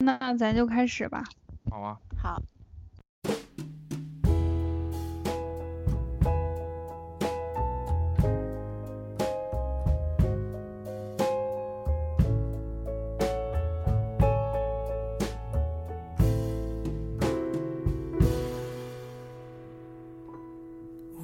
[0.00, 1.24] 那咱就开始吧。
[1.68, 1.98] 好啊。
[2.16, 2.40] 好。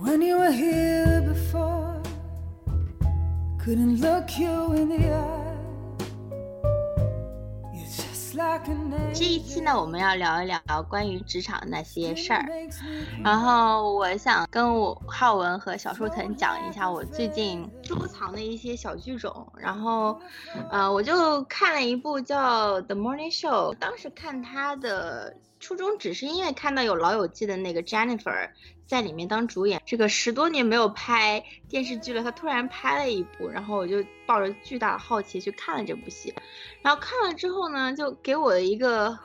[0.02, 2.02] When you were here before,
[3.58, 5.43] couldn't look you in the eye.
[9.12, 12.44] 这一期呢，我们要聊一聊关于职场那些事儿。
[13.22, 19.46] 然后我想跟我浩文和小树藤讲一下我最近收藏的一些小剧种。
[19.56, 20.18] 然后，
[20.70, 28.50] 呃，我就看了一部叫《The Morning Show》，当时看他的初衷只是因为看到有《老友记》的那个 Jennifer。
[28.86, 36.34] 在里面当主演，这个十多年没有拍电视剧了，他突然拍了一部，然后我就抱着巨大的好奇去看了这部戏，
[36.82, 39.18] 然后看了之后呢，就给我的一个，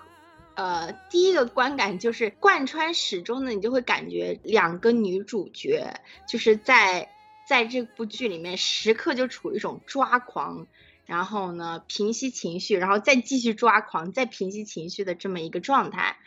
[0.55, 7.09] 呃，第一个观感就是贯穿始终的，你就会感觉两个女主角就是在
[7.45, 10.67] 在这部剧里面时刻就处于一种抓狂，
[11.09, 16.17] 然后呢平息情绪，然后再继续抓狂，再平息情绪的这么一个状态。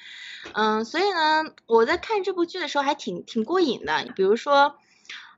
[0.54, 4.12] 嗯，所以呢，我在看这部剧的时候还挺挺过瘾的。
[4.16, 4.74] 比如说，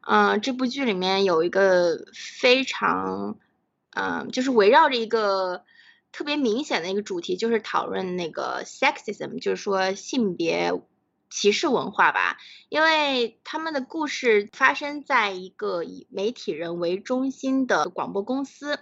[0.01, 3.37] 嗯，这部剧里面有一个非常，
[3.91, 5.63] 嗯，就是围绕着一个
[6.11, 10.73] 特别明显的一个主题，就是讨论那个 sexism，就是说性别
[11.29, 12.39] 歧视文化吧。
[12.71, 18.79] 因为他们的故事发生在一个以媒体人为中心的广播公司，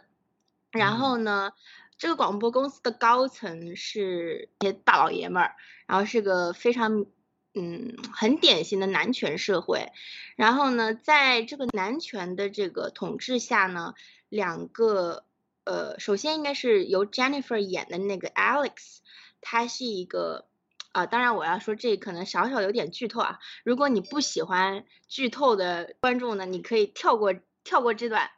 [0.73, 1.53] 然后呢。
[1.99, 5.55] 这个广播公司的高层是一些大老爷们儿，
[5.87, 7.07] 然后是个非常，
[7.55, 9.93] 嗯，很典型的男权社会。
[10.35, 13.95] 然后呢，在这个男权的这个统治下呢，
[14.29, 15.25] 两个，
[15.63, 18.99] 呃，首先应该是由 Jennifer 演的那个 Alex，
[19.41, 20.47] 他是一个，
[20.91, 23.39] 啊，当然我要说这可能少少有点剧透啊。
[23.63, 27.33] 如果你不喜欢剧透的观众呢，你可以跳过
[27.63, 28.29] 跳过这段。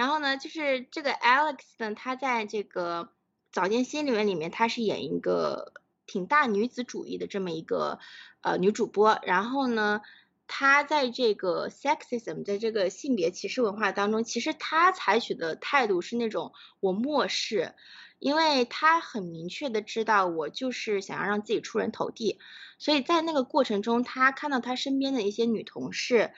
[0.00, 3.04] 然后呢，就是这个 Alex 呢，他在这个
[3.52, 5.74] 《早间新闻》里面，他是演一个
[6.06, 7.98] 挺大女子主义的这么一个
[8.40, 9.18] 呃女主播。
[9.24, 10.00] 然后呢，
[10.46, 17.74] 她在这个 sexism，在这个性别歧视文化当中，其实她采取的态度是那种我漠视，
[18.18, 22.38] 因为她很明确的知道我就是想要让自己出人头地，
[22.78, 26.32] 所以在那个过程中，她看到她身边的一些女同事。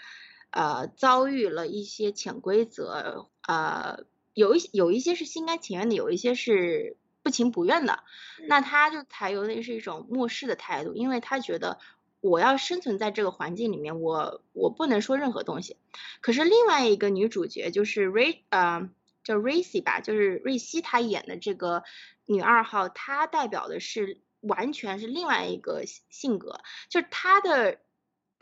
[0.53, 4.05] 呃，遭遇了一些潜规则，呃，
[4.35, 8.05] 有一有一些是心甘情愿的，有一些是不情不愿的。
[8.49, 11.79] 那他就采用的是一种漠视的态度，因为他觉得
[12.21, 15.79] 我要生存在这个环境里面，我我不能说任何东西。
[16.21, 18.91] 可是另外一个女主角就是瑞，呃，
[19.25, 21.83] 叫瑞西吧，就是瑞西，她演的这个
[22.27, 27.79] 女二号，她代表的是完全是另外一个性格，就是她的。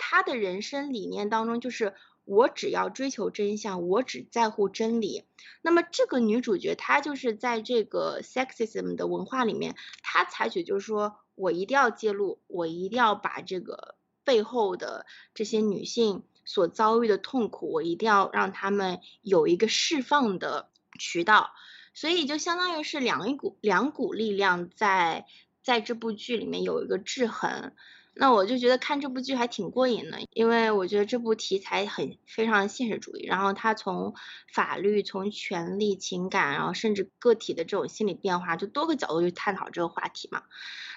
[0.03, 1.95] 他的人生理念当中，就是
[2.25, 5.25] 我只要追求真相，我只在乎真理。
[5.61, 13.95] 那么这个女主角，她就是在这个 sexism 的文化里面，她采取就是说我一定要揭露，我一定要把这个
[14.25, 21.53] 背后的这些女性所遭遇的痛苦，我一定要让他们有一个释放的渠道。
[21.93, 25.27] 所以就相当于是两股两股力量在
[25.63, 27.73] 在这部剧里面有一个制衡。
[28.15, 34.15] 那我就觉得看这部剧还挺过瘾的，因为我觉得这部题材很非常现实主义，然后它从
[34.53, 40.43] 法律、从权力、情感，然后甚至个体的这种心理变化，就多个角度去探讨这个话题嘛。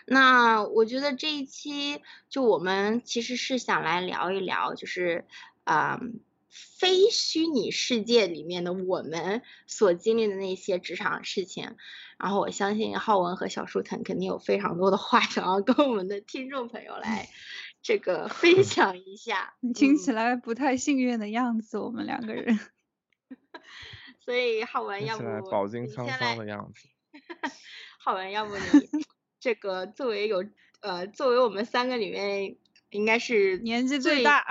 [0.06, 5.26] 那我觉得这一期就我们其实是想来聊一聊，就是
[5.64, 6.00] 啊。
[6.54, 11.76] 非虚拟世界里面的我们所经历的那些职场事情，
[12.20, 17.28] 然后我相信浩文和小树藤肯定有非常多的话想要跟我们的听众朋友来
[17.82, 19.56] 这个分享一下。
[19.74, 22.60] 听起来不太幸运的样子，我们两个人。
[24.24, 26.88] 所以浩文要不饱经沧桑的样子。
[28.00, 29.04] 浩文要不你
[29.40, 30.46] 这个作为有
[30.82, 32.56] 呃作为我们三个里面
[32.92, 34.46] 应该是年纪最大。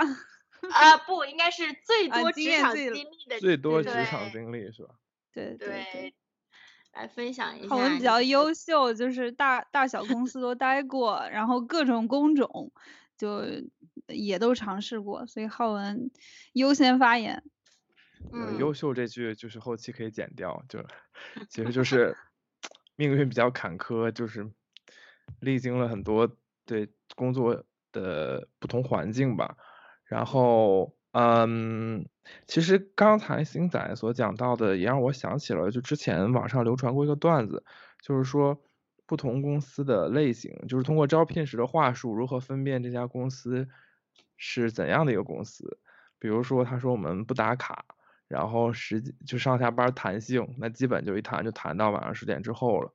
[0.70, 4.94] 啊，不应该是最多职场经历的，最多职场经历是吧？
[5.32, 6.14] 对对，
[6.92, 7.68] 来分享一下。
[7.68, 12.72] 浩文比较优秀，就是大大小公司都待过，然后各种工种
[13.16, 13.42] 就
[14.06, 16.10] 也都尝试过，所以浩文
[16.52, 17.42] 优先发言。
[18.32, 20.84] 嗯，优秀这句就是后期可以剪掉，就
[21.48, 22.16] 其实就是
[22.94, 24.48] 命运比较坎坷，就是
[25.40, 29.56] 历经了很多对工作的不同环境吧。
[30.12, 32.06] 然后，嗯，
[32.46, 37.64] 其实刚才星仔所讲到的，也让我想起了，就之前网上流传过一个段子，
[38.02, 38.60] 就是说，
[39.06, 43.66] 不同公司的类型，就是通过招聘时的话术，如何分辨这家公司
[44.36, 45.78] 是怎样的一个公司。
[46.18, 47.82] 比如说，他说我们不打卡，
[48.28, 52.92] 然后实际就上下班弹性，那基本就一谈就谈到晚上十点之后了。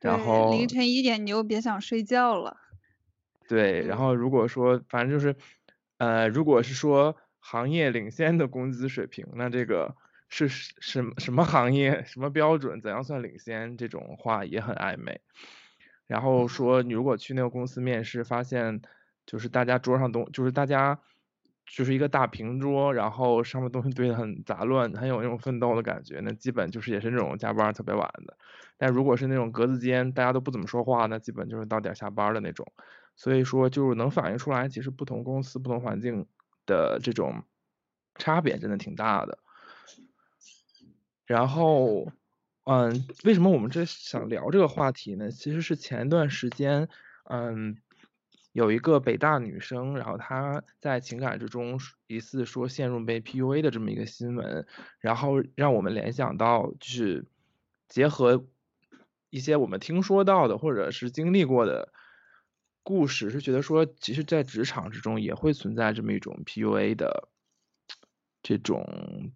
[0.00, 2.58] 然后凌晨一点你又别想睡觉了。
[3.48, 5.34] 对，然后如果说反正就是，
[6.02, 9.94] 呃，如果是说行业领先的工资水平，那这个
[10.28, 13.76] 是什什么行业、什么标准、怎样算领先？
[13.76, 15.20] 这种话也很暧昧。
[16.08, 18.82] 然后说你如果去那个公司面试，发现
[19.24, 20.98] 就是大家桌上东就是大家
[21.66, 28.36] 就是一个大平桌，然后上面东西堆得很杂乱，很有那种奋斗的感觉，那基本就是也是那种加班特别晚的。
[28.76, 32.66] 但如果是那种格子间，大家都不怎么说话，那基本就是到点下班的那种。
[33.22, 36.26] 所以说，就是能反映出来，其实不同公司、不同环境
[36.66, 37.44] 的这种
[38.16, 39.38] 差别真的挺大的。
[41.24, 42.10] 然后，
[42.64, 45.30] 嗯，为什么我们这想聊这个话题呢？
[45.30, 46.88] 其实是前一段时间，
[47.30, 47.76] 嗯，
[48.50, 51.78] 有一个北大女生，然后她在情感之中
[52.08, 54.66] 疑似说陷入被 PUA 的这么一个新闻，
[54.98, 57.24] 然后让我们联想到，就是
[57.86, 58.44] 结合。
[59.30, 61.91] 一些我们听说到的或者是经历过的
[62.82, 67.28] 故事，是觉得说，其实，在职场之中也会存在这么一种 PUA 的
[68.42, 69.32] 这种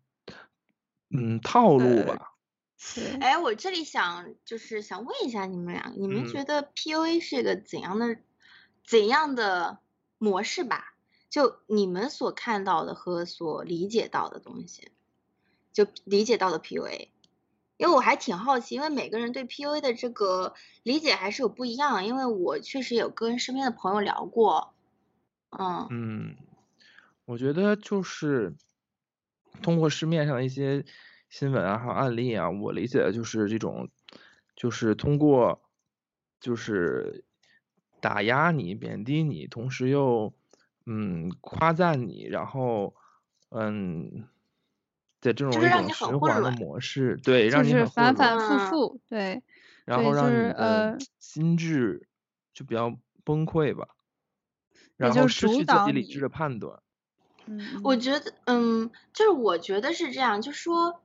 [1.11, 2.33] 嗯套路吧。
[3.21, 8.19] 哎，我这里想就是想问一下你们俩，你们觉得 PUA 是一个怎样的
[8.87, 9.79] 怎样的
[10.19, 10.95] 模式吧？
[11.31, 14.91] 就你们所看到的和所理解到的东西，
[15.73, 17.09] 就理解到的 PUA。
[17.79, 22.07] 因为我还挺好奇，因为每个人对 PUA 的这个理解还是有不一样。
[22.07, 24.73] 因为我确实有跟身边的朋友聊过，
[25.51, 26.37] 嗯嗯，
[27.27, 28.55] 我觉得就是
[29.63, 30.85] 通过市面上的一些
[31.29, 33.91] 新闻啊，还有案例啊，我理解的就是这种，
[34.55, 35.63] 就是通过
[36.41, 37.25] 就是
[38.01, 40.33] 打压你、贬低你，同时又
[40.87, 42.95] 嗯夸赞你，然后
[43.51, 44.29] 嗯。
[45.27, 49.43] 的这种一种循环的模式，对，让你很反反复复，对，
[49.85, 52.09] 然后让你的心智
[52.55, 53.89] 就比较崩溃吧，
[54.97, 56.81] 然后失去自己理智的判断。
[57.47, 61.03] 嗯，我觉得，嗯，就是我觉得是这样，就说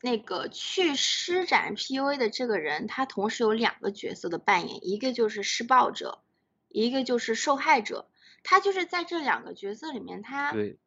[0.00, 6.20] 那个去施展 PUA 的这个人，他同时有两个角色的扮演，一个就是施暴者，
[6.68, 8.06] 一个就是受害者，
[8.42, 10.78] 他就是在这两个角色里面，他对。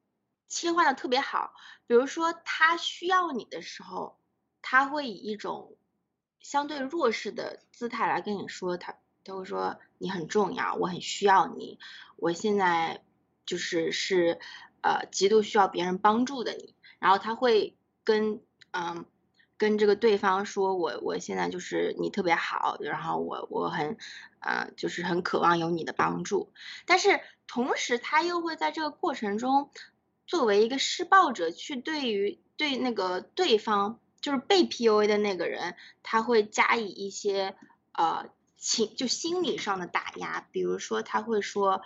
[0.51, 1.53] 切换的特别好，
[1.87, 4.19] 比如说他需要你的时候，
[4.61, 5.77] 他会以一种
[6.41, 11.79] 相对弱势的姿态来跟你说，他他会说你很重要，我很需要你，
[12.17, 13.01] 我现在
[13.45, 14.41] 就是是
[14.81, 19.05] 呃极度需要别人帮助的你，然后他会跟嗯
[19.57, 23.97] 跟这个对方说我我现在就是你特别好，然后我我很
[24.41, 26.51] 呃就是很渴望有你的帮助，
[26.85, 29.71] 但是同时他又会在这个过程中。
[30.31, 37.57] 作为一个施暴者，去对于对那个对方，就是被 PUA 的那个人，他会加以一些
[37.91, 41.81] 呃情就心理上的打压，比如说他会说，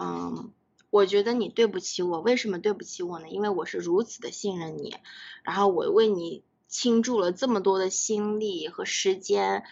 [0.00, 0.52] 嗯，
[0.90, 3.26] 我觉得你对不起我，为什么对不起我呢？
[3.28, 4.96] 因为我是如此的信任你，
[5.42, 9.64] 然后我为你倾注了这么多的心力和时间，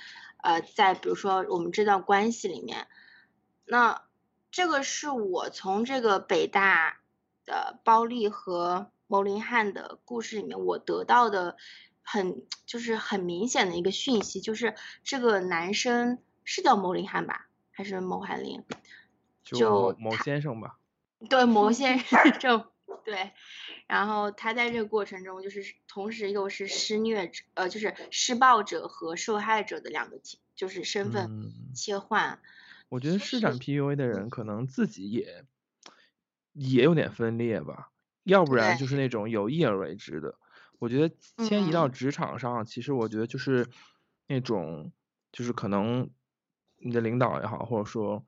[0.43, 2.89] 呃，在比如说我们这段关系里面，
[3.65, 4.03] 那
[4.51, 6.99] 这个是我从这个北大。
[7.45, 11.57] 的包丽和牟林汉的故事里面，我得到的
[12.03, 18.63] 很就是很明显的一个讯息，就是这个男生是叫牟林汉吧，还是牟汉林？
[19.43, 20.79] 就牟先生吧。
[21.29, 22.67] 对，牟 先生，
[23.05, 23.33] 对。
[23.87, 30.19] 然后他在这个过程中，就是同时又是施虐者，呃，就是施暴者和受害者的两个，
[30.57, 32.41] 就是身份切换。
[32.89, 35.45] 我觉得施展 PUA 的人可能自己也。
[36.53, 37.91] 也有点分裂吧，
[38.25, 40.35] 要不然就是那种有意而为之的。
[40.79, 43.69] 我觉得迁移到职场上，其实我觉得就是
[44.27, 44.93] 那种，
[45.31, 46.11] 就是可能
[46.79, 48.27] 你的领导也好，或者说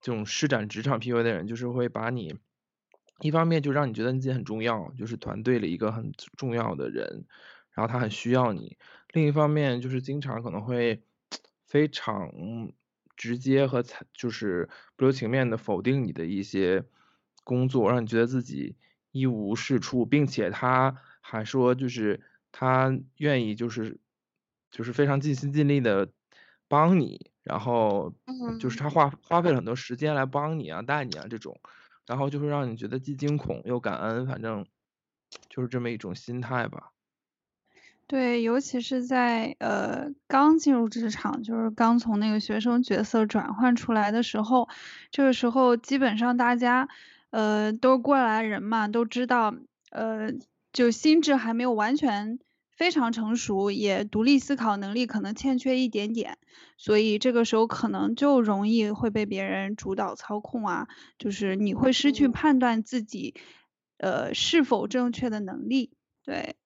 [0.00, 2.38] 这种施展职场 PUA 的人，就是会把你
[3.20, 7.26] 一方面就让你觉得你自己很重要，就是团队里一个很重要的人，
[7.74, 8.76] 然后他很需要你；
[9.12, 11.02] 另一方面就是经常可能会
[11.66, 12.30] 非常
[13.16, 13.84] 直接和
[14.14, 16.84] 就是不留情面的否定你的一些。
[17.50, 18.76] 工作让你觉得自己
[19.10, 22.20] 一无是处，并且他还说，就是
[22.52, 23.98] 他愿意，就是
[24.70, 26.08] 就是非常尽心尽力的
[26.68, 28.14] 帮你，然后
[28.60, 31.58] 就是他花花费了很多时间来帮你啊、带你啊这种，
[32.06, 34.64] 然后就会让你觉得既惊恐又感恩，反正
[35.48, 36.92] 就是这么一种心态吧。
[38.06, 44.68] 对，尤其是在呃刚进入职场，就是刚从那个学生角色转换出来的时候，
[45.12, 46.88] 这个时候基本上大家
[47.30, 49.54] 呃都是过来人嘛，都知道
[49.90, 50.32] 呃
[50.72, 52.38] 就心智还没有完全
[52.76, 56.38] 非常成熟，也独立思考能力可能欠缺一点点，
[56.76, 63.34] 所以这个时候可能就容易会被别人主导操控啊，就是你会失去判断自己
[63.98, 65.92] 呃是否正确的能力，
[66.24, 66.56] 对。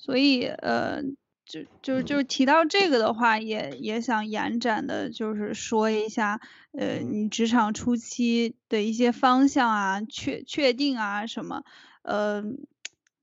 [0.00, 1.02] 所以，呃，
[1.48, 6.40] 就就就提到这个的话，也也想延展的，就是说一下，
[6.72, 11.64] 呃，你职场初期的一些方向啊，确确定啊什么，
[12.02, 12.44] 呃，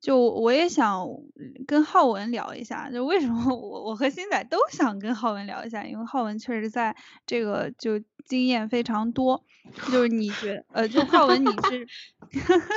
[0.01, 1.07] 就我也想
[1.67, 6.95] 跟浩文聊一下，就为什么 我我和星仔都想跟浩文聊一下，因为浩文确实在
[7.27, 9.45] 这个就经验非常多，
[9.91, 11.87] 就是你觉，呃，就浩文你是，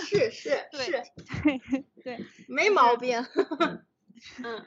[0.05, 1.02] 是 是是，
[1.43, 1.62] 对
[2.05, 3.25] 对，没毛病。
[4.43, 4.67] 嗯，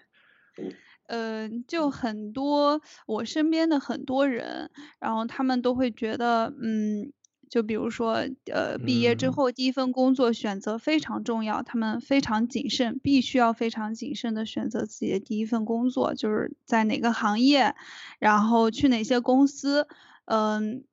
[1.07, 7.11] 呃，就很多我身边的很多人，然后他们都会觉得，嗯，
[7.49, 17.75] 就比如说，呃，毕业之后第一份工作选择非常重要，他们非常谨慎，必须要非常谨慎的选择自己的第一份工作，就是在哪个行业，
[18.19, 19.89] 然后去哪些公司，
[20.25, 20.85] 嗯，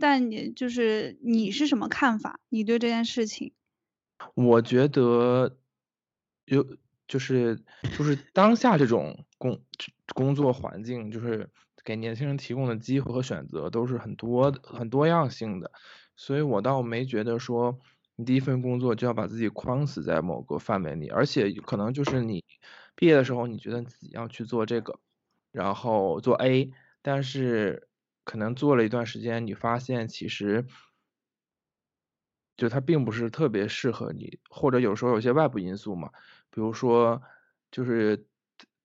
[0.00, 2.40] 但你就是你是什么看法？
[2.48, 3.52] 你对这件事情？
[4.34, 5.58] 我觉得
[6.46, 6.64] 有。
[7.08, 7.56] 就是
[7.96, 9.60] 就是当下这种工
[10.14, 11.50] 工作环境，就是
[11.84, 15.70] 给年轻人提供的机会和选择都是很多很多样性的，
[16.16, 17.78] 所以我倒没觉得说
[18.16, 22.44] 你第一份工作就要把自己框死在某个范围里，而且可能就是你
[22.94, 25.00] 毕业的时候你觉得自己要去做这个，
[25.50, 26.70] 然后做 A，
[27.02, 27.88] 但是
[28.24, 30.64] 可能做了一段时间，你发现其实
[32.56, 36.10] 就它并不是特别适合你，或者有时候有些外部因素嘛。
[36.52, 37.20] 比如说，
[37.70, 38.26] 就是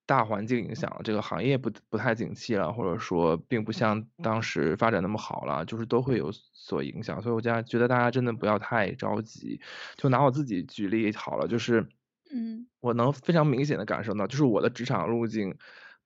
[0.05, 7.21] 大环境影响，这个行业不不太景气了，或者说并不像当时发展那么好了，就是都会有所影响。
[7.21, 9.59] 所以我家觉得大家真的不要太着急。
[9.97, 11.85] 就拿我自己举例好了，就是，
[12.31, 15.53] 嗯，我能非常明显的感受到，就是我的职场路径，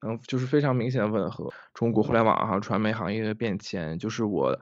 [0.01, 3.99] 能就是非常明显的吻合中国互联网和传媒行业的变迁。
[3.99, 4.59] 就是我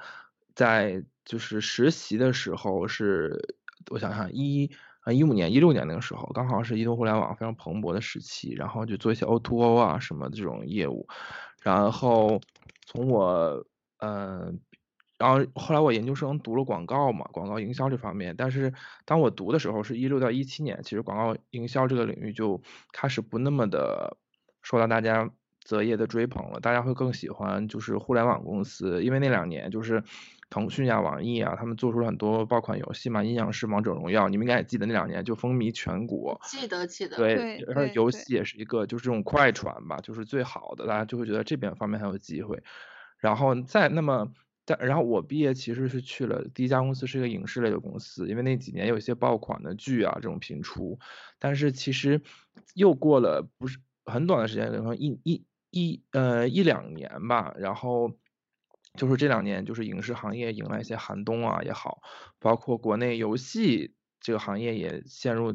[0.53, 3.55] 在就是实习的时候是，
[3.89, 4.69] 我想想一。
[5.01, 11.07] 啊，一五年、一六年那个时候，刚好是移动互联网非常蓬勃的时期，然后就做一些 O2O 啊什么这种业务，
[11.63, 12.39] 然后
[12.85, 13.65] 从我，
[13.99, 14.59] 嗯，
[15.17, 18.73] 然后后来我研究生读了广告嘛，广告营销这方面，但是
[19.05, 24.17] 当我读的时候是一六到一七年，其实广告营销这个领域就开始不那么的
[24.61, 25.29] 受到大家。
[25.69, 30.03] 择业的追捧了，大家会更喜欢就是互联网公司，因为那两年就是
[30.49, 36.41] 腾讯啊、网易啊，他们做出了很多爆款游戏嘛，阴阳师、王者荣耀，你们应该也记得那两年就风靡全国。
[36.43, 37.17] 记得记得。
[37.17, 42.63] 对，而且游戏也是一个就是这种快传吧，就是最好的，大家就会觉得这边方面很有机会。
[43.19, 44.31] 然后再那么，
[44.65, 50.97] 但然后我毕业其实是去了第一家公司是一个影视类的公司，因为那几年有一些爆款的剧啊这种频出，
[51.37, 52.21] 但是其实
[52.73, 55.45] 又过了不是很短的时间，可能一一。
[55.71, 58.11] 一呃一两年吧，然后
[58.95, 62.01] 就是这两年，就是影视行业迎来一些寒冬啊也好，
[62.39, 65.53] 包括国内游戏这个行业也陷入，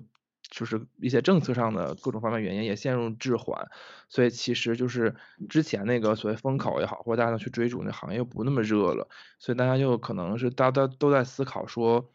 [0.48, 3.68] 就是一些政策上的各种方面原因也陷入滞缓，
[4.08, 5.16] 所以其实就是
[5.48, 12.10] 之前那个所谓风口也好，或者大家去追逐那行业不那么热了，所以大家就可能是大家都在思考说。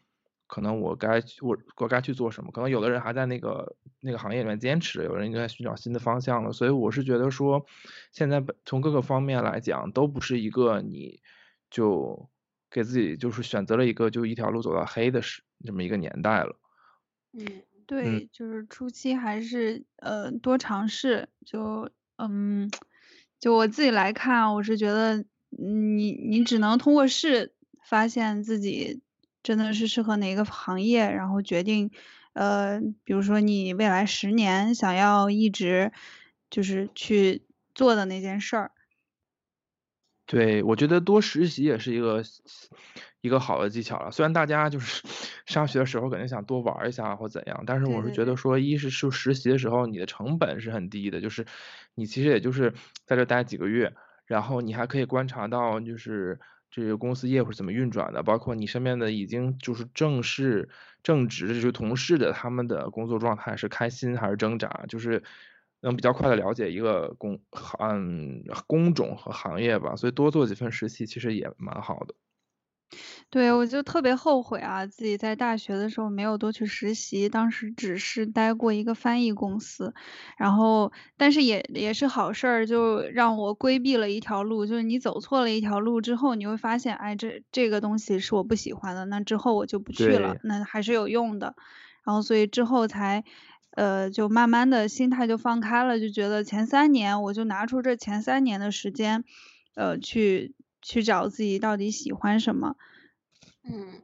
[0.50, 2.50] 可能我该我我该去做什么？
[2.50, 6.52] 可能有的人还在那个那个行业里面坚持，有人就在寻找新的方向了。
[6.52, 7.64] 所以我是觉得说，
[8.10, 11.20] 现在从各个方面来讲，都不是一个你
[11.70, 12.28] 就
[12.68, 16.58] 给自己就是选择了一个就一条路走到黑的时这么一个年代了。
[17.32, 21.28] 嗯，对，就是初期还是呃多尝试。
[21.46, 22.68] 就嗯，
[23.38, 27.54] 就我自己来看，我是觉得你你只能通过试
[27.84, 29.00] 发现自己。
[29.42, 31.90] 真的是适合哪个行业，然后决定，
[32.34, 35.92] 呃，比如说你未来十年想要一直
[36.50, 37.42] 就是去
[37.74, 38.72] 做的那件事儿。
[40.26, 42.22] 对，我觉得多实习也是一个
[43.22, 44.10] 一个好的技巧了。
[44.10, 45.02] 虽然大家就是
[45.46, 51.46] 上学的时候肯定想多玩一下或怎样，但是我是觉得说，一是是实习的时候你的成本是很低的，就是
[51.94, 52.74] 你其实也就是
[53.06, 53.94] 在这待几个月，
[54.26, 56.38] 然后你还可以观察到就是。
[56.70, 58.22] 这个公司业务是怎么运转的？
[58.22, 60.68] 包括你身边的已经就是正式
[61.02, 64.84] 正职的这些同事的，他们的工作状态是开心还是挣扎？
[64.88, 65.22] 就是
[65.80, 67.40] 能比较快的了解一个工
[67.80, 69.96] 嗯工种和行业吧。
[69.96, 72.14] 所以多做几份实习其实也蛮好的。
[73.30, 79.94] 对，我就特别后悔啊，自己在大学的时候没有多去实习，当时只是待过一个翻译公司，
[80.36, 91.54] 然后但是也也是好事儿，就让我规避了一条路，就是你走错了一条路之后，你会发现，哎，这这个东西是我不喜欢的，那之后我就不去了，那还是有用的，
[92.04, 93.22] 然后所以之后才，
[93.76, 99.22] 呃，就慢慢的心态就放开了，就觉得前三年我就拿出这前三年的时间，
[99.76, 102.74] 呃，去去找自己到底喜欢什么。
[103.64, 104.02] 嗯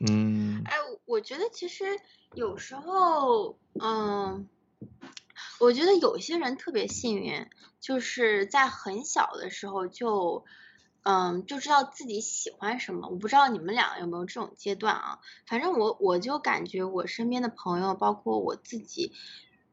[0.00, 1.84] 嗯，哎，我觉得其实
[2.34, 4.48] 有时候，嗯，
[5.60, 7.46] 我觉得有些人特别幸运，
[7.80, 10.44] 就是在很小的时候就，
[11.02, 13.08] 嗯，就知道自己喜欢什么。
[13.08, 15.20] 我不知道你们俩有没有这种阶段啊？
[15.46, 19.12] 反正我我就感觉我身边的朋友，包括我自己，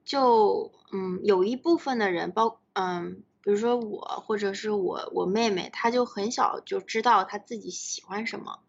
[0.04, 8.60] 就嗯，有一部分的人，包嗯，比如说我或者是我我妹妹，她就很小就知道她自己喜欢什么。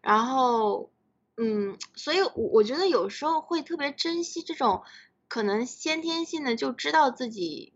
[0.00, 0.90] 然后，
[1.36, 4.82] 嗯，所以，我我觉得有时候会特别珍惜这种
[5.28, 7.72] 可能先天性的就知道自己，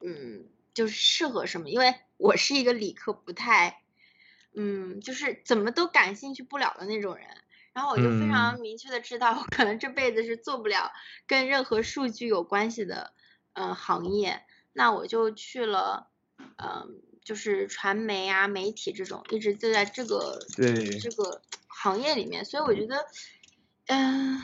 [0.00, 1.68] 嗯，就是适合什么。
[1.68, 3.82] 因为我是一个理科不太，
[4.54, 7.26] 嗯，就是怎么都感兴趣不了的那种人。
[7.72, 10.92] 然后我就非常明确的知道，我可能这辈子是做不了
[11.26, 13.12] 跟任何数据有关系的，
[13.52, 14.44] 呃，行业。
[14.72, 16.08] 那我就去了，
[16.56, 21.42] 嗯，就是传媒啊、媒体这种，一直就在这个对这个。
[21.84, 23.04] 行业里面，所以我觉得，
[23.88, 24.40] 嗯，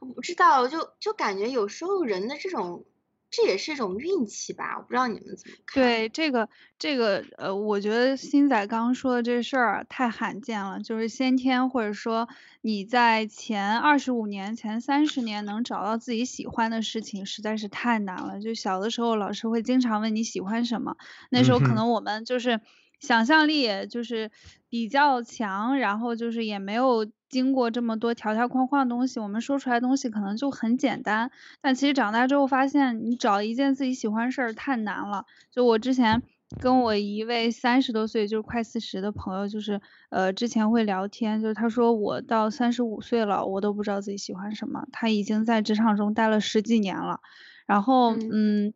[0.00, 2.84] 我不知道，就就感觉有时候人的这种，
[3.30, 5.84] 这也是一种运气吧，我不知道你们怎么看。
[5.84, 12.28] 对这个这个呃，我觉得新仔刚刚说的这事儿太罕见了，就是先天或者说
[12.60, 18.40] 你在前二十五年、前三十年能找到自己喜欢的事情，实在是太难了。
[18.40, 20.96] 就小的时候，老师会经常问你喜欢什么，
[21.30, 22.60] 那时候可能我们就是。
[23.04, 24.30] 想象力就是
[24.68, 31.30] 比较强，然后就是也没有经过这么多条条框框的东西，我们说出来东西可能就很简单。
[31.60, 35.26] 但其实长大之后发现，你找一件自己喜欢事儿太难了。
[35.52, 36.22] 就我之前
[36.60, 39.80] 跟我一位三十多岁，就是快四十的朋友，就是
[40.10, 44.86] 呃之前会聊天，就是他说我到三十五岁了，我都不知道自己喜欢什么。
[44.92, 47.20] 他已经在职场中待了十几年了，
[47.66, 48.72] 然后嗯，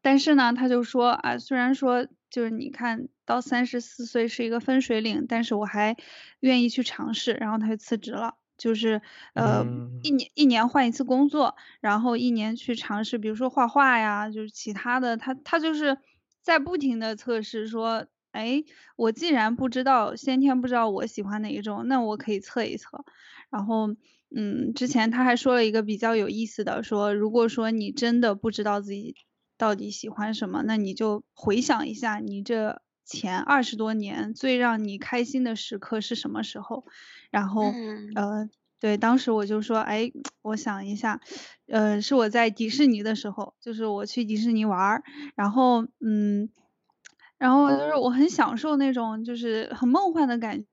[0.00, 3.08] 但是呢，他就说啊，虽然说就是你看。
[3.24, 5.96] 到三十四岁是一个分水岭，但是我还
[6.40, 9.00] 愿意去尝试，然后他就辞职了，就是
[9.34, 9.64] 呃
[10.02, 15.96] 一年一年换一次工作，然后一年去尝试，比如说画画呀，就是其他的，他他就是
[16.42, 18.64] 在不停的测试，说，哎，
[18.96, 23.04] 我既然不知道先天不知道我喜欢哪一种，那我可以测一测，
[23.50, 23.94] 然后
[24.34, 29.14] 嗯，之前他还说了一个比较有意思的，说如果说你真的不知道自己
[29.62, 32.82] 到底喜欢什么，那你就回想一下你这。
[33.04, 36.86] 前二十多年最让你开心的时刻是什么时候？
[37.30, 37.64] 然后，
[38.14, 38.48] 呃，
[38.78, 41.20] 对，当时我就说，哎，我想一下，
[41.66, 45.02] 呃，是我在迪士尼的时候，就是我去迪士尼玩儿，
[45.34, 46.48] 然后，嗯，
[47.38, 50.64] 然后就是我很享受那种就是很梦幻的感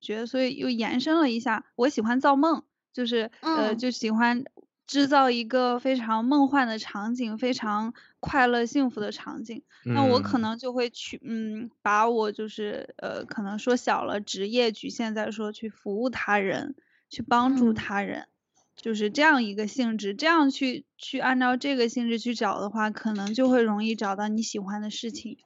[0.00, 4.44] 觉，所以又延伸了一下，我喜欢造梦，就是呃，就喜欢。
[4.90, 16.74] 制造一个非常梦幻的场景，非常快乐幸福的场景，那我可能就会去，嗯，把我就是呃，可能说小了，职业局限在说去服务他人，
[17.08, 18.26] 去帮助他人，
[18.74, 25.38] 就是这样一个性质，这样去去按照这个性质去找的话，可能就会容易找到你喜欢的事情。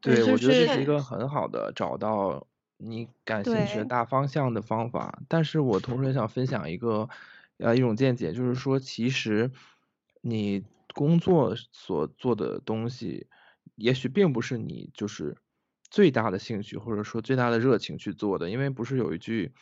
[0.00, 7.08] 对，我觉得这是一个很好的找到你感兴趣的大方向的方法，但是我同时也想分享一个。
[7.58, 9.50] 呃，一种见解就是说，其实
[10.20, 10.62] 你
[10.94, 13.28] 工作所做的东西，
[13.76, 15.36] 也许并不是你就是
[15.90, 19.52] 最大的兴趣或者说最大的热情去做的，因为不是有一句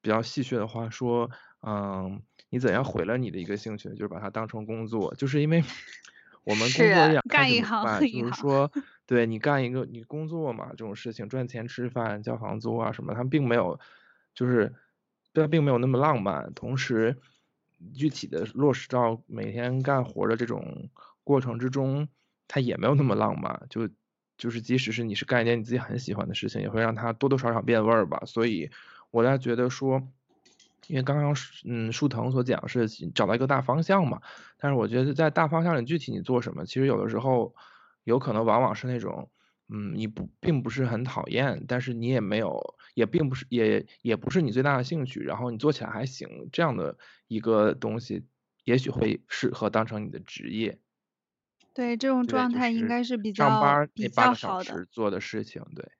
[0.00, 1.28] 比较戏谑的话说，
[1.66, 5.62] 嗯，你怎样毁了你的一个兴趣，就是把它当成工作，就是因为
[6.44, 8.70] 我们工作这样干一行就是说，
[9.06, 13.80] 对你干一个你工作嘛，这种事情赚钱吃饭交房租啊什么，他们并没有，
[14.32, 14.72] 就是
[15.32, 17.18] 对它并没有那么浪漫，同时。
[17.94, 20.88] 具体的落实到每天干活的这种
[21.24, 22.08] 过程之中，
[22.48, 23.66] 它也没有那么浪漫。
[23.68, 23.88] 就
[24.36, 28.22] 就是即使是你是干一件你自己很喜欢的事情，也会让它多多少少变味儿吧。
[28.26, 28.70] 所以
[29.10, 30.02] 我在觉得说，
[30.86, 34.20] 因为刚刚嗯树藤所讲是找到一个大方向嘛，
[34.58, 37.54] 但是我觉得在大方向里具体你做什么，其实有的时候
[38.04, 39.28] 有可能往往是那种。
[39.74, 48.24] 嗯，你不并不是很讨厌，但是你也没有，也并不是，也也不是你最大的兴趣，然后你做起来还行，这样的一个东西，
[48.64, 50.78] 也许会适合当成你的职业。
[51.74, 54.84] 对，这种状态应该是比较上班比较好的。
[54.86, 55.90] 做的事情，对。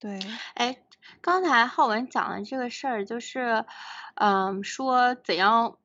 [0.00, 0.18] 对，
[0.54, 0.76] 哎，
[1.20, 3.64] 刚才浩文讲的这个事儿，就是，
[4.14, 5.78] 嗯，说怎样，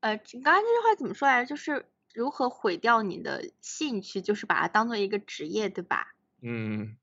[0.00, 1.50] 呃，你刚刚那句话怎么说来着？
[1.50, 1.84] 就是
[2.14, 6.14] 如何毁掉你的兴趣，就是把它当做一个职业，对吧？
[6.40, 6.96] 嗯，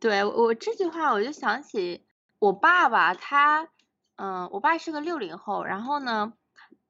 [0.00, 2.04] 对我这句话，我就想起
[2.38, 3.68] 我爸爸，他，
[4.16, 6.32] 嗯，我爸是个六零后，然后呢。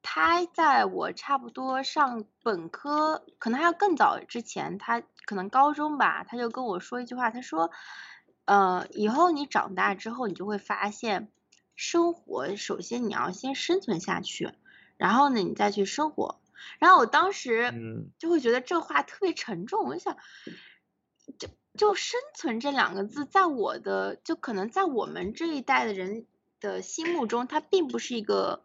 [0.09, 7.71] 他在我差不多上本科，可能还要更早之前，他可能高中吧，他就跟我说一句话，他说，
[8.45, 11.29] 呃，以后你长大之后，你就会发现，
[11.75, 14.53] 生活首先你要先生存下去，
[14.95, 16.39] 然后呢，你再去生活。
[16.79, 17.73] 然后我当时
[18.17, 20.15] 就会觉得这话特别沉重，我就想，
[21.37, 26.25] 就就生存这两个字，在我的就可能在我们这一代的人
[26.59, 28.63] 的心目中，它并不是一个。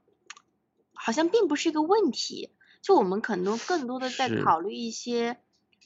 [0.94, 5.36] 好像并不是一个问题，就我们可能更多的在考虑一些，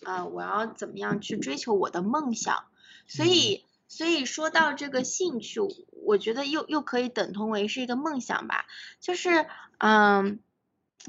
[0.04, 2.66] 呃，我要怎么样去追求我的梦想。
[3.06, 5.60] 所以，所以说到这个兴趣，
[6.04, 8.66] 我觉得又又可以等同为是一个梦想吧。
[9.00, 9.46] 就是，
[9.78, 10.38] 嗯，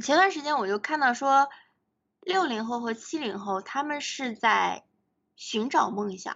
[0.02, 1.50] 前段时间我就看到说，
[2.22, 4.86] 六零后和七零后他们是在
[5.38, 6.36] 寻找梦想，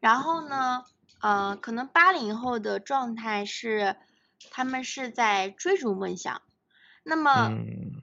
[0.00, 0.84] 然后呢，
[1.20, 3.96] 呃，可能八零后的状态是
[4.50, 6.42] 他们是在追逐梦想。
[7.02, 7.50] 那么，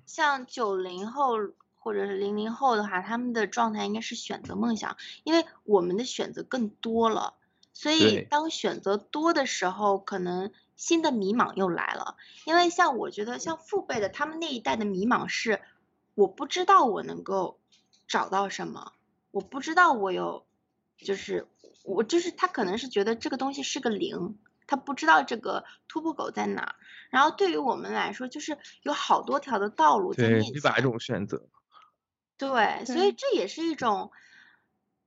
[0.07, 1.35] 像九零后
[1.75, 7.33] 或者是零零后的话，他们的状态应该是选择梦想，因为我们的选择更多了，
[7.73, 12.15] 所以当选择多的时候，可能新的迷茫又来了。
[12.45, 15.61] 因为像我觉得，像父辈的他们那一代的迷茫是，
[16.15, 17.59] 我不知道我能够
[18.07, 18.93] 找到什么，
[19.33, 20.45] 我不知道我有，
[20.97, 21.47] 就是
[21.83, 24.37] 我就是他可能是觉得这个东西是个零。
[24.65, 26.77] 他不知道这个突破口在哪，
[27.09, 31.43] 然后对于我们来说，就是有好多条的道路在面前，一百种选择。
[32.37, 34.11] 对，所以这也是一种，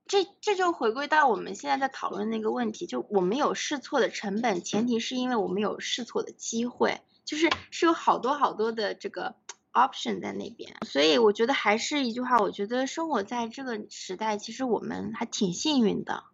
[0.07, 9.37] 这这就回归到我们现在在讨论那个问题，就我们有试错的成本，前提是因为我们有试错的机会，就是是有好多好多的这个
[9.77, 10.75] option 在那边。
[10.87, 16.25] 所以我觉得还是一句话，我觉得生活在这个时代，其实我们还挺幸运的。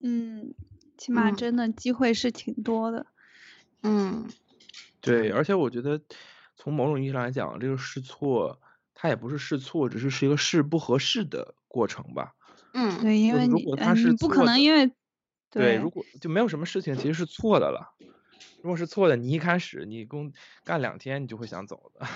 [0.00, 0.54] 嗯。
[0.98, 3.06] 起码真的机会是挺多的，
[3.82, 4.30] 嗯，
[5.00, 6.00] 对，而且我觉得
[6.54, 8.60] 从某种意义上来讲，这个试错
[8.94, 12.36] 它也不是试错，只是是一个试不合适的过程吧。
[12.72, 14.92] 嗯，对，因为你你不可能因为
[15.50, 17.96] 对，如果就没有什么事情其实是错的了。
[18.62, 20.32] 如果是错的，你一开始你工
[20.64, 22.06] 干两天，你就会想走的。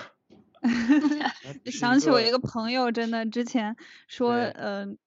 [1.71, 3.77] 想起我一个朋友，真的之前
[4.09, 4.99] 说，嗯。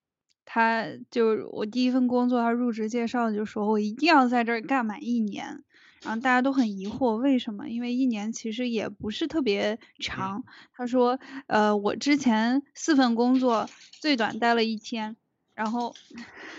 [0.51, 5.63] 他就我第一份工作，他入职介绍就说，我一定要在这儿干满一年。
[6.01, 7.69] 然后大家都很疑惑，为什么？
[7.69, 10.43] 因为一年其实也不是特别长。
[10.73, 13.69] 他说，呃，我之前四份工作
[14.01, 15.15] 最短待了一天，
[15.53, 15.93] 然后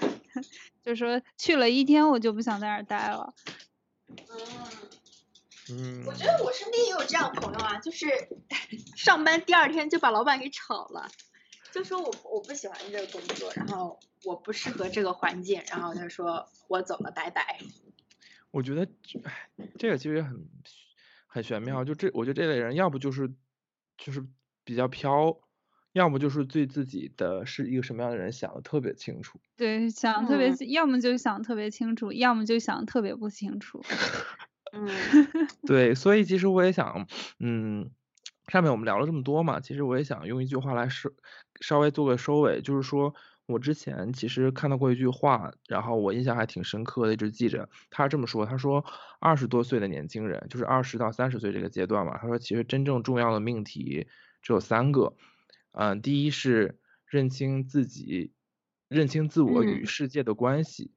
[0.85, 3.35] 就说去了一天，我就不想在那儿待了。
[5.73, 8.07] 嗯，我觉得我身边也有这样朋友啊，就是
[8.97, 11.09] 上班第二天就把老板给炒了。
[11.73, 17.61] 就说我我不喜欢这个工作，然后我不适合这个环境，然后他说我走了，拜拜。
[18.51, 18.89] 我觉得，
[19.23, 20.49] 哎，这个其实也很
[21.29, 21.85] 很玄妙。
[21.85, 23.33] 就这，我觉得这类人要不就是
[23.97, 24.27] 就是
[24.65, 25.41] 比较飘，
[25.93, 29.41] 要么就是对自己的是一个什么样的人想的特别清楚。
[29.57, 33.81] 对，想特别，要么就想特别清楚，要么就想特别不清楚。
[34.73, 34.89] 嗯。
[35.67, 37.07] 对，所以其实我也想，
[37.39, 37.91] 嗯。
[38.49, 41.13] 上面我们聊了这么多嘛，其实我也想用一句话来收，
[41.61, 43.15] 稍微做个收尾，就是说
[43.47, 47.69] 我之前其实看到过一句话，然后我印象还挺深刻的，一直记着。
[47.91, 48.85] 他这么说，他说
[49.21, 54.09] 二十多岁的年轻人，就是二十到三十岁这个阶段嘛，他说其实真正重要的命题
[54.43, 55.15] 只有三个，
[55.73, 58.33] 嗯，第一是认清自己，
[58.89, 60.91] 认清自我与世界的关系；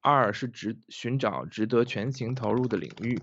[0.00, 3.16] 二是值寻找值得全情投入的领域；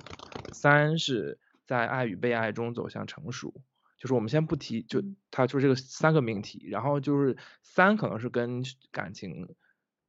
[0.51, 3.61] 三是在爱与被爱中走向成熟。
[3.97, 9.53] 就是我们先不提，就他就是这个三个命题，然后就是三可能是跟感情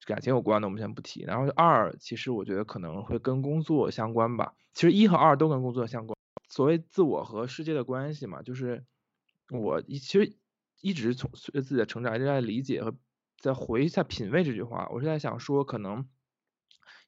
[0.06, 1.24] 感情有关的，我们先不提。
[1.24, 6.16] 然后二其实我觉得可能会跟工作相关吧，其实一和二都跟工作相关。
[6.48, 8.84] 所谓自我和世界的关系嘛，就是
[9.50, 10.36] 我其实
[10.80, 12.94] 一直从随着自己的成长一直在理解和
[13.38, 14.88] 在回一下品味这句话。
[14.92, 16.08] 我是在想说，可能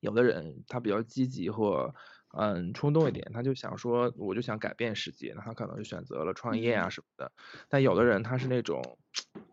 [0.01, 1.95] 有的人他比较积极或。
[2.35, 7.31] 嗯，冲动一点，他就想说，我就想改变世界，那他可能就选择了创业啊什么的。
[7.69, 8.97] 但有的人他是那种，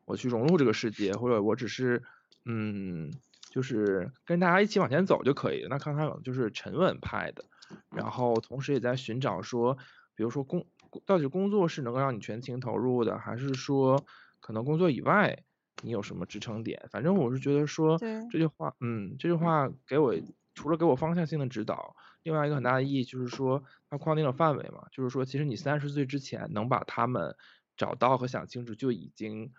[0.05, 2.01] 我去融入这个世界，或者我只是，
[2.45, 3.12] 嗯，
[3.51, 5.67] 就是跟大家一起往前走就可以。
[5.69, 7.43] 那康康就是沉稳派的，
[7.89, 9.77] 然后同时也在寻找说，
[10.15, 10.65] 比如说工
[11.06, 14.04] 到底工作是能够让你全情投入的，还是说
[14.39, 15.43] 可能工作以外
[15.84, 16.88] 你有什么支撑点。
[16.91, 17.97] 反正我是觉得说
[18.30, 20.15] 这句话，嗯，这句话给我
[20.54, 27.36] 除了给我方向性的指导，另外一个很大的意义就是说它框定了范围嘛，就是说其实你三十岁之前能把他们
[27.78, 29.54] 找到和想清楚就已经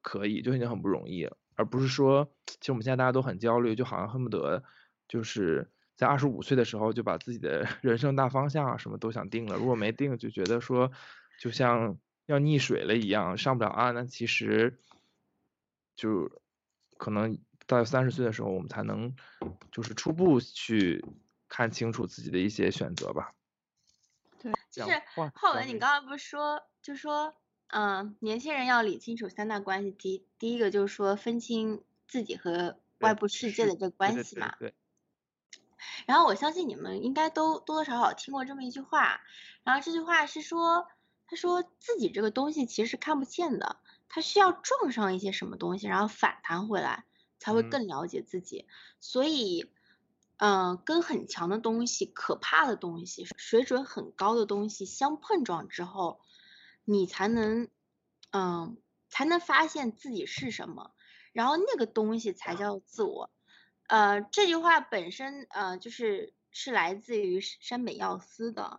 [0.00, 4.62] 可以，就已经很不容易了，而不是说其实我们现在大家都很焦虑，就好像恨不得
[5.08, 10.90] 就是在二十五岁的时候就把自己的 人生大方向啊什么都想定了，如果没定就觉得说
[11.38, 11.98] 就像。
[12.26, 14.78] 要溺水了一样上不了岸，那其实
[15.96, 16.30] 就
[16.96, 17.36] 可能
[17.66, 19.16] 到三十岁的时候，我们才能
[19.72, 21.04] 就是初步去
[21.48, 23.34] 看清楚自己的一些选择吧。
[24.38, 25.02] 对，就是
[25.34, 27.34] 浩文，你刚刚不是说，就说
[27.66, 34.54] 嗯，年轻人要理清楚三大关系，第第一个就是说分清自己和外部世界的这个关系嘛。
[34.60, 34.72] 对。
[36.06, 39.20] 然后我相信你们应该都多多少少听过这么一句话，
[39.64, 40.86] 然后这句话是说。
[41.32, 43.76] 他说自己这个东西其实是看不见的，
[44.08, 47.04] 他需要撞上一些什么东西，然后反弹回来，
[47.38, 48.66] 才会更了解自己。
[48.98, 49.70] 所以，
[50.38, 56.20] 嗯，跟很强的东西、可怕的东西、水准很高的东西相碰撞之后，
[56.84, 57.68] 你才能，
[58.32, 58.76] 嗯，
[59.08, 60.90] 才能发现自己是什么，
[61.32, 63.30] 然后那个东西才叫自我。
[63.90, 68.78] 呃，这句话本身，呃，就是是来自于山本耀司的。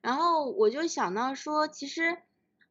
[0.00, 2.18] 然后我就想到说，其实，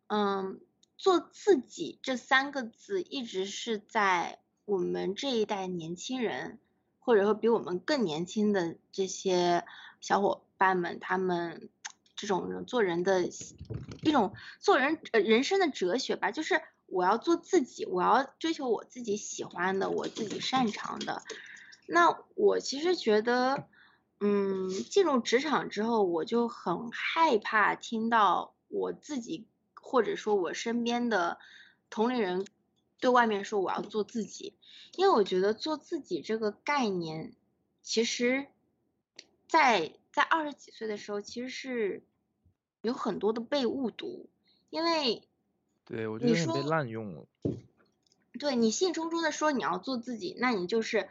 [0.08, 0.60] 嗯，
[0.98, 6.60] 做自己这三个字一直是在我们这一代年轻人，
[7.00, 9.64] 或者说比我们更年轻的这些
[10.02, 11.70] 小伙伴们，他们
[12.18, 13.30] 这种做人的
[14.04, 21.24] 一种做人呃人生的哲学吧，就是我要做自己，我要追求我自己喜欢的，我自己擅长的。
[21.88, 23.68] 那我其实觉得。
[24.20, 29.46] 嗯，进入职场之后，我就很害怕听到我自己
[29.76, 31.38] 或者说我身边的
[31.92, 32.48] 同龄人
[33.00, 34.56] 对外面说我要做自己，
[34.96, 37.36] 因为我觉得做自己这个概念，
[37.84, 38.48] 其实，
[39.48, 42.02] 在在二十几岁的时候，其实是
[42.82, 44.28] 有很多的被误读，
[44.72, 45.22] 因为
[45.86, 47.28] 对我觉得被滥用了。
[48.40, 51.08] 对你兴冲冲的说你要做自己，那你就是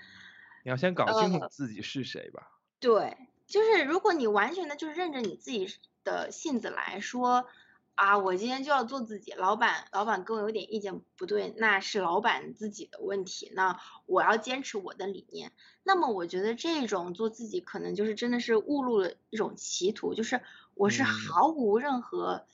[0.67, 2.51] 你要先搞清楚自己是谁吧。
[2.81, 7.47] 对，就是如果你完全的就是认着你自己的性子来说，
[7.95, 15.53] 啊，我今天就要做自己，老板，老板跟我有点意见不对，那是老板自己的问题，那我要坚持我的理念。
[15.85, 20.43] 那么我觉得这种做自己可能就是真的是误入了一种歧途，就是
[20.75, 22.45] 我是毫无任何，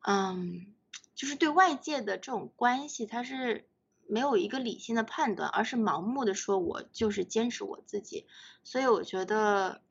[0.00, 0.74] 嗯，
[1.14, 3.64] 就是对外界的这种关系，它是。
[4.08, 8.26] 没有一个理性的判断，而是盲目的说，我就是坚持我自己。
[8.64, 9.82] 所以我觉得，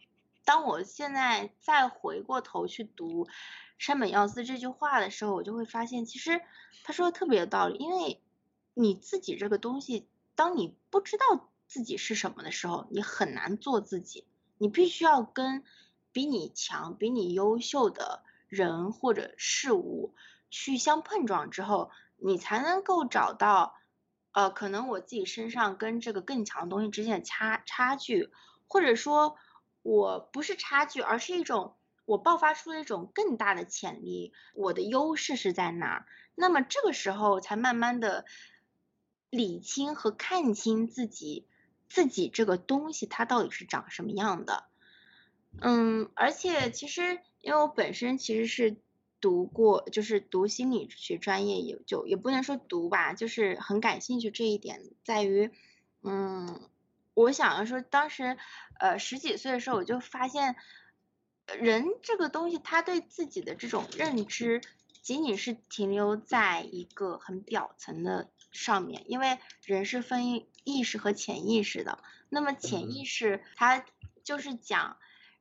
[0.44, 3.28] 当我现在再回过头去读
[3.78, 6.42] 山本耀司这句话的时候，我就会发现，其实
[6.84, 7.78] 他说的特别有道理。
[7.78, 8.22] 因为
[8.74, 14.26] 你自己这个东西，当你不知道自己是什么的时候，你很难做自己。
[14.58, 15.64] 你必须要跟
[16.12, 20.16] 比你强、比你优秀的人或者事物
[20.50, 23.77] 去相碰撞之后，你才能够找到。
[24.38, 28.30] 呃，可能我自己身上跟这个更强的东西之间的差差距，
[28.68, 29.36] 或者说
[29.82, 36.06] 我不是差距，而是一种我爆发出了一种更大的潜力，我的优势是在哪儿？
[36.36, 38.26] 那么这个时候才慢慢的
[39.32, 41.48] 理清和看清自己
[41.90, 44.66] 自己这个东西它到底是长什么样的。
[45.60, 48.78] 嗯，而且其实因为我本身其实是。
[49.20, 55.52] 读过就是读心理学专业也就也不能说读吧，就是很感兴趣这一点在于，
[56.04, 56.62] 嗯，
[57.14, 58.38] 我想要说当时
[58.80, 60.56] 呃十几岁的时候我就发现，
[61.60, 64.62] 人这个东西他对自己的这种认知
[65.02, 71.98] 仅仅是停留在一个很表层的上面，因为人是分意识和潜意识的，
[72.30, 73.84] 那么潜意识它
[74.24, 74.98] 就是讲。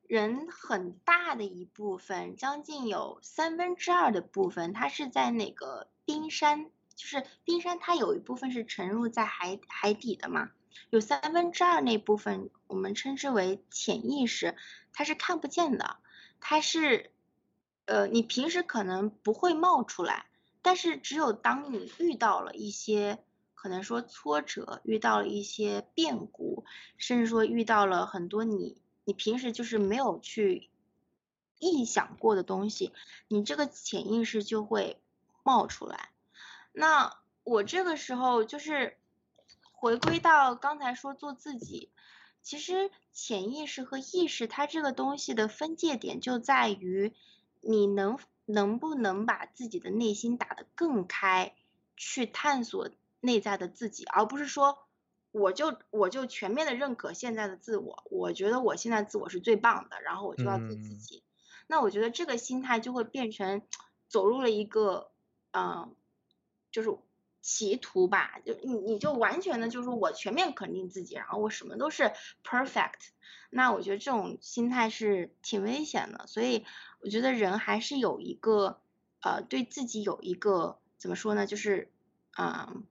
[0.09, 10.51] 人很大的一部分，将近有三分之二的部分，它是在那个冰山，就是冰山，它有一部分是沉入在海海底的嘛，
[10.91, 14.57] 有三分之二那部分，我们称之为潜意识，
[14.93, 15.97] 它是看不见的，
[16.41, 17.11] 它是，
[17.87, 20.27] 呃，你平时可能不会冒出来，
[20.63, 23.19] 但是只有当你遇到了一些，
[23.55, 26.65] 可能说挫折，遇到了一些变故，
[26.97, 28.81] 甚至说遇到了很多你。
[29.07, 30.69] 你平时就是没有去
[31.61, 32.93] 臆想过的东西，
[33.29, 35.01] 你这个潜意识就会
[35.45, 36.11] 冒出来。
[36.73, 38.99] 那我这个时候就是
[39.71, 41.89] 回归到刚才说做自己，
[42.43, 47.15] 其实潜意识和意识它这个东西的分界点就在于
[47.61, 51.55] 你能能不能把自己的内心打得更开，
[51.97, 52.91] 去探索
[53.21, 54.86] 内在的自己，而不是说
[55.39, 61.23] 我就我就全面的认可现在的自我，我觉得我现在自我是最棒的，然后我就要做自己。
[61.67, 63.63] 那我觉得这个心态就会变成
[64.09, 65.11] 走入了一个
[65.53, 65.95] 嗯，
[66.71, 66.97] 就是
[67.43, 73.11] 歧途吧，就你你就完全的就是我全面肯定自己，然后我什么都是 perfect。
[73.51, 76.65] 那我觉得这种心态是挺危险的，所以
[77.01, 78.81] 我觉得人还是有一个
[79.21, 81.91] 呃对自己有一个怎么说呢，就是
[82.39, 82.85] 嗯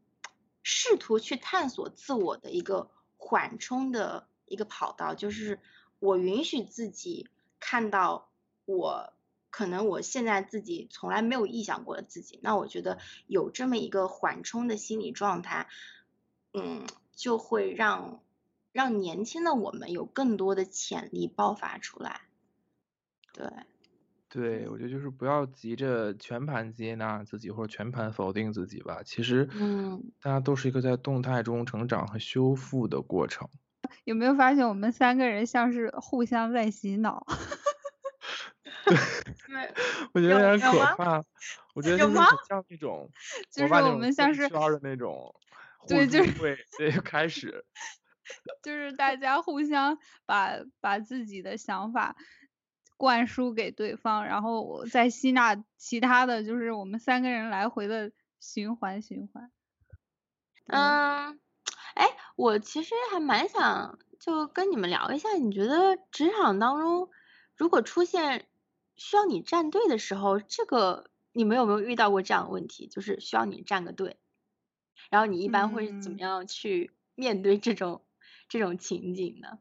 [0.65, 5.61] 试图去探索自我的一个缓冲的一个跑道，就是
[5.99, 7.29] 我允许自己
[7.61, 8.29] 看到
[8.65, 9.13] 我
[9.49, 15.69] 可能我现在自己从来没有臆想过的自己，那我觉得有这么一个缓冲的心理状态，
[16.51, 18.19] 嗯，就会让。
[18.75, 22.23] 让年轻的我们有更多的潜力爆发出来，
[23.31, 23.49] 对，
[24.35, 29.01] 对，我觉得就是不要急着全盘接纳自己或者全盘否定自己吧。
[29.01, 33.47] 其实，嗯，大家都是一个在动态中成长和修复的过程。
[34.03, 37.25] 有没有发现我们三个人像是互相在洗脑？
[38.83, 39.73] 对，
[40.11, 41.23] 我觉得有点可怕。
[41.73, 43.09] 我觉得就是像那种，
[43.49, 45.33] 就是我们像是圈的那种，
[45.87, 47.63] 对，就是对，开始。
[48.61, 52.17] 就是大家互相把把自己的想法
[52.97, 59.51] 灌输给对方，然后我再吸纳其他的就是我们三个人来回的循环循环。
[60.67, 61.39] 嗯，
[61.93, 67.09] 哎，我其实还蛮想就跟你们聊一下，你觉得职场当中
[67.55, 68.47] 如果出现
[68.95, 72.87] 需要你站队的时候，这个你们有没有遇到过这样的问题？
[72.87, 74.17] 就是需要你站个队，
[75.09, 78.01] 然后你一般会怎么样去面对这种？
[78.47, 79.57] 这种情景呢？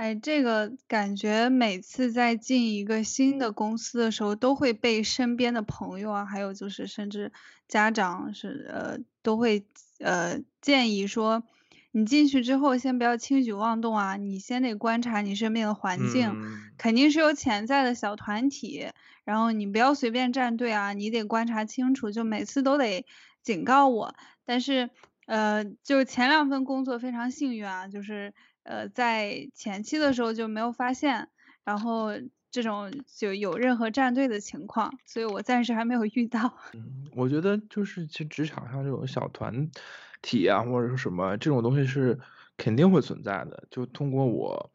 [0.00, 7.30] 哎，这个感觉每次在进一个新的公司的时候，都会被身边的朋友啊，还有就是甚至
[7.68, 9.62] 家长是呃，都会
[9.98, 11.42] 呃建议说，
[11.90, 16.34] 你进去之后先不要轻举妄动啊，你先得观察你身边的环境，
[16.78, 18.88] 肯定是有潜在的小团体，
[19.24, 23.04] 然后你不要随便站队啊，你得观察清楚，就每次都得
[23.42, 24.14] 警告我，
[24.46, 24.88] 但是。
[25.26, 31.28] 呃，就前两份工作非常幸运啊，就是呃在前期的时候就没有发现，
[31.64, 32.10] 然后
[32.50, 36.56] 这种就有任何站队的情况，所以我暂时还没有遇到。
[36.74, 39.70] 嗯，我觉得就是其实职场上这种小团
[40.22, 42.18] 体啊，或者说什么这种东西是
[42.56, 43.64] 肯定会存在的。
[43.70, 44.70] 就通过我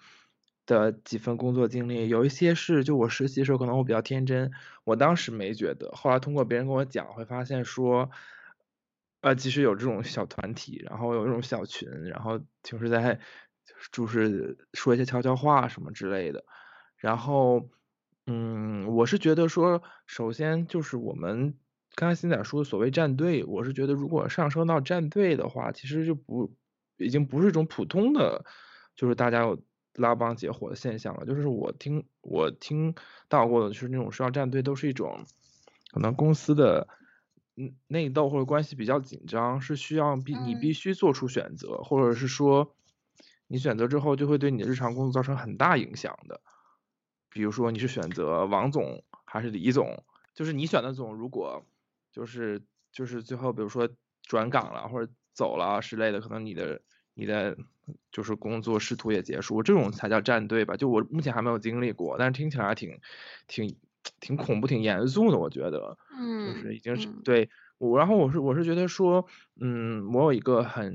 [0.66, 4.52] 的几份工作经历，有一些是就我实习的时候可能我比较天真，
[4.84, 8.10] 我当时没觉得，后来通过别人跟我讲，会发现说。
[9.22, 13.20] 呃，其实有这种小团体，然后有这种小群，然后就是在
[13.92, 16.44] 就是说一些悄悄话什么之类的。
[16.98, 17.70] 然后，
[18.26, 21.56] 嗯，我是觉得说，首先就是我们
[21.96, 26.56] 刚才新仔说的所谓战队，我是觉得如果上升到战队的话，其实就不
[26.98, 28.46] 已经不是一种普通的，
[28.96, 29.62] 就是大家有
[29.94, 31.26] 拉帮结伙的现象了。
[31.26, 32.96] 就是我听我听
[33.28, 35.26] 到过的，就是那种说要站队，都是一种
[35.92, 36.88] 可能公司的。
[37.58, 42.76] 嗯，内斗或者关系比较紧张，是需要必你必须做出选择，或者是说
[43.48, 46.42] 你选择之后就会对你的日常工作造成很大影响的。
[47.30, 50.04] 比如说你是选择王总还是李总，
[50.34, 51.66] 就是你选的总，如果
[52.12, 53.90] 就是就是最后比如说
[54.24, 56.82] 转岗了或者走了之类的，可能你的
[57.14, 57.58] 你的
[58.12, 60.76] 就是工作仕途也结束，这种才叫站队吧。
[60.76, 63.00] 就我目前还没有经历过，但是听起来挺
[63.48, 63.76] 挺。
[64.20, 69.26] 挺恐怖、挺严肃的，我觉得，嗯，就是已经是对我，然后我是我是觉得说，
[69.60, 70.94] 嗯，我有一个很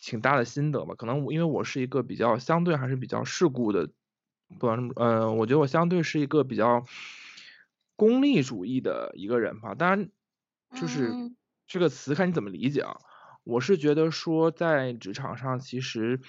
[0.00, 3.88] 挺大的心得吧，可能因为我是一个比较相对还是比较世故的，
[4.58, 6.84] 不管什么，嗯，我觉得我相对是一个比较
[7.96, 10.10] 功利主义的一个人吧，当然，
[10.74, 11.12] 就是
[11.66, 12.96] 这个词看你怎么理解啊，
[13.44, 16.20] 我是觉得说在职场上，其实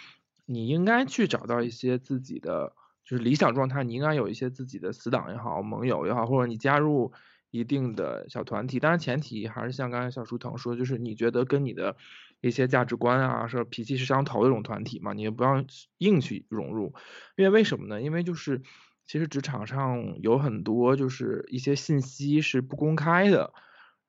[0.45, 2.75] 你应该去找到一些自己的。
[3.03, 7.11] 就是理想状态，你应该有一些自己的死党也好，盟友也好，或者你加入
[7.49, 8.79] 一定的小团体。
[8.79, 11.97] 当然，前提还是像刚才小书童说，就是你觉得跟你的
[12.41, 15.63] 一些价值观啊，说脾气是相投的这种团体嘛，你也不要
[15.97, 16.93] 硬去融入。
[17.37, 18.01] 因为为什么呢？
[18.01, 18.61] 因为就是
[19.05, 23.53] 其实职场上有很多就是一些信息是不公开的。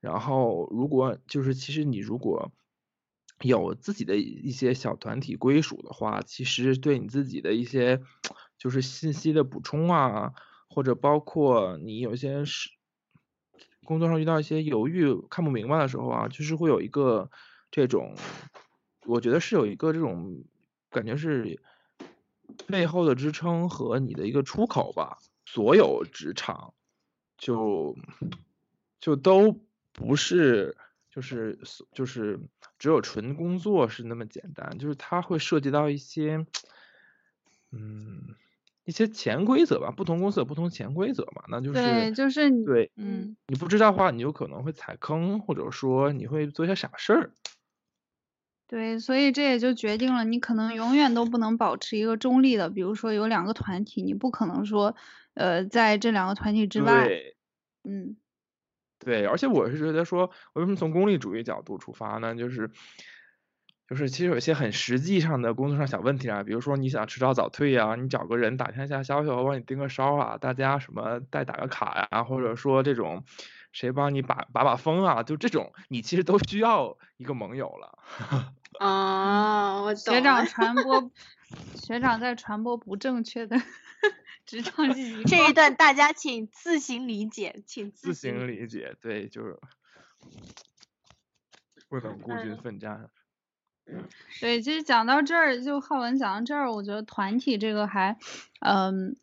[0.00, 2.52] 然后如果就是其实你如果
[3.40, 8.00] 有自己的一些小团体归属的话，其实对你自己的一些。
[8.58, 10.34] 就是信息的补充啊，
[10.68, 12.70] 或者包括你有些是
[13.84, 17.28] 工作上遇到一些犹豫、看不明白的时候啊，就是会有一个
[17.72, 18.14] 这种，
[19.06, 20.44] 我觉得是有一个这种
[20.90, 21.58] 感觉是
[22.68, 25.18] 背后的支撑和你的一个出口吧。
[25.44, 26.72] 所有职场
[27.36, 27.96] 就
[29.00, 29.60] 就都
[29.92, 30.76] 不是
[31.10, 31.58] 就是
[31.92, 32.40] 就是
[32.78, 36.46] 只有纯工作是那么简单，就是它会涉及到一些，
[37.70, 38.34] 嗯，
[38.84, 47.32] 一些潜规则吧，不同公司有不同潜规则嘛，那就是对，就是对，嗯，你不知道的话，你有可能会踩坑，或者说你会做一些傻事儿。
[48.72, 54.96] 对，所以这也就决定了你可能永远都不能保持一个中立的，比如说有两个团体，你不可能说，
[55.34, 57.36] 呃，在这两个团体之外，对，
[57.84, 58.16] 嗯，
[58.98, 62.34] 对，而且我是觉得说，为什么从功利主义角度出发呢？
[62.34, 62.70] 就是，
[63.90, 73.22] 就是其实有一些很实际上的工作上小问题啊，比如说你想迟到早退呀，你找个人打听一下消息，我帮你盯个梢啊，大家什么代打个卡呀，或者说这种。
[73.74, 75.22] 谁帮你把把把风啊？
[75.22, 77.98] 就这种，你其实都需要一个盟友了。
[78.82, 81.10] 啊，我学长传播，
[81.80, 83.56] 学长在传播不正确的
[84.44, 85.24] 职场信息。
[85.24, 88.96] 这一段 大家请自行理解，请自行理解。
[89.00, 89.58] 对，就是
[91.88, 93.08] 不能孤军奋战。
[94.40, 98.16] 对，其实讲到这儿，就浩文讲到这儿，我觉得团体这个还，
[98.60, 99.16] 嗯。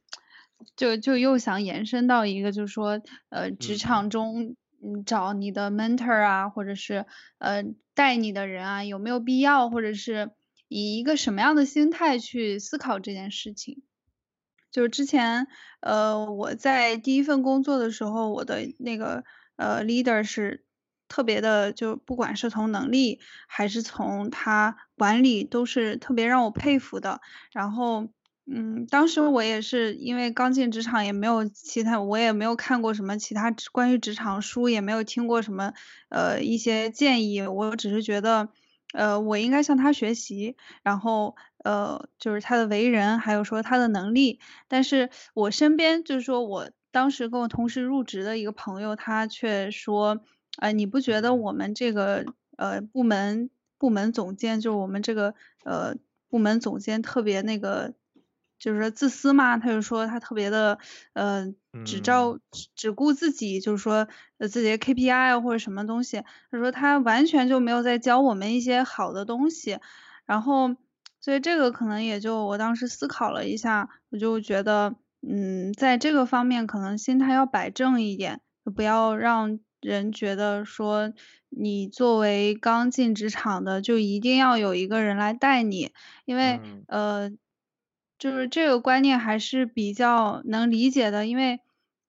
[0.75, 7.05] 就就又想延伸到一个，就是说，呃，职场中，嗯，找你的 mentor 啊，或者是
[7.37, 7.63] 呃
[7.93, 10.31] 带你的人啊，有没有必要，或者是
[10.67, 13.81] 以一个什么样的心态去思考这件事情？
[14.71, 15.47] 就是之前，
[15.79, 19.23] 呃，我在第一份工作的时候，我的那个
[19.55, 20.63] 呃 leader 是
[21.07, 27.21] 特别的，就不管是从能力还是从他管理，都是特别让我佩服的。
[27.51, 28.09] 然后。
[28.51, 35.73] 嗯，当时我也是因为刚进职场，也没有其他，我也没有看过什么其他关于职场书，也没有听过什么
[36.09, 38.49] 呃一些建议，我只是觉得，
[38.93, 50.21] 呃，我应该向他学习，然后呃就是他的为人，还有说他的能力，但是我身边就是说我当时跟我同时入职的一个朋友，他却说，
[50.57, 52.25] 呃，你不觉得我们这个
[52.57, 55.95] 呃部门部门总监，就是我们这个呃
[56.31, 57.93] 部门总监特别那个。
[58.59, 60.77] 就是说自私嘛，他就说他特别的，
[61.13, 61.47] 呃，
[61.85, 62.37] 只照
[62.75, 64.07] 只顾自己，就是说
[64.37, 69.79] 呃自己的 KPI 或者什么东西，他说他完全就没有在教我们一些好的东西，
[70.25, 70.75] 然后
[71.21, 74.95] 所以这个可能也就我当时思考了一下，我就觉得，
[75.27, 78.41] 嗯，在这个方面可能心态要摆正一点，
[78.75, 81.13] 不要让人觉得说
[81.49, 85.91] 你作为刚进职场的就一定要有一个人来带你，
[86.25, 87.31] 因为呃。
[88.19, 91.61] 就是这个观念还是比较能理解的，因为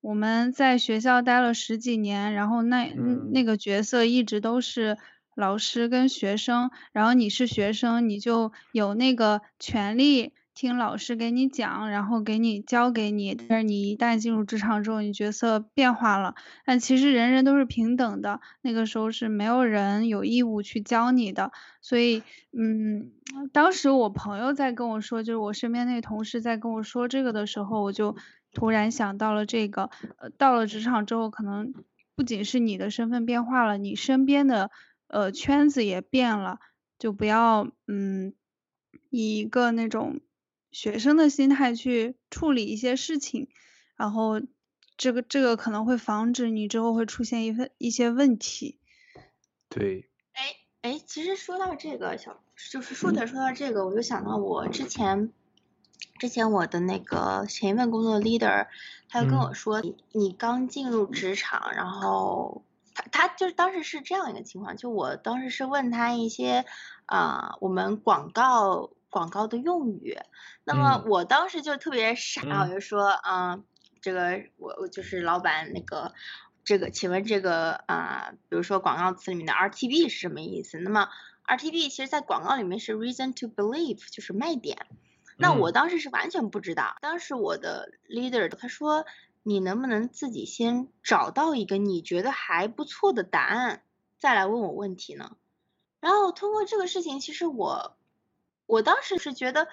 [0.03, 2.93] 我们在学校待了十几年，然后那
[3.33, 4.99] 那个角色一直都是
[5.35, 10.33] 老师跟学生，然后你是学生，你就有那个权利。
[10.53, 13.35] 听老师给你讲，然后给你教给你。
[13.35, 16.35] 但是你一旦进入职场之后，你角色变化了。
[16.67, 21.53] 但其实人人都是平等的，那个时候是没有人有义务去教你的。
[21.81, 23.11] 所以，嗯，
[23.53, 28.17] 当时我朋友在跟我说，就是我身边那同事在跟我说这个的时候，我就
[28.53, 29.91] 突然想到了这个。
[30.19, 31.73] 呃，到了职场之后，可能
[32.15, 34.71] 不仅是你的身份变化了，你身边的
[35.09, 36.59] 呃圈子也变了。
[36.99, 38.35] 就不要嗯，
[39.11, 40.21] 以一个那种。
[40.73, 43.49] 学生的心态去处理一些事情，
[43.97, 44.41] 然后
[44.97, 48.79] 这个这个可能会防止你之后会出现一份一些问题。
[49.69, 50.10] 对。
[50.83, 55.33] 哎哎，其实说到这个小，就是说的说到这个，我就想到我之前
[56.19, 58.69] 之前我的那个前一份工作 leader，
[59.09, 62.63] 他就跟我说，你你刚进入职场，然后
[62.95, 66.65] 他他就是当时是这样一个情况，就我当时是问他一些
[67.07, 68.91] 啊，我们广告。
[69.13, 70.17] 广告的用语，
[70.63, 73.65] 那么我当时就特别傻，我就说，嗯，
[74.01, 76.15] 这个我我就是老板那个，
[76.71, 80.79] 这个请问这个啊，比如说广告词里面的 RTB 是什么意思？
[80.79, 81.09] 那么
[81.45, 84.87] RTB 其实在广告里面是 reason to believe，就是卖点。
[85.37, 89.05] 那我当时是完全不知道，当时我的 leader 他说，
[89.43, 93.83] 你能不能自己先找到一个你觉得还不错的答案，
[94.21, 95.37] 再来问我问题呢？
[95.99, 97.97] 然后通过这个事情，其实我。
[98.67, 99.67] 我当时是觉得，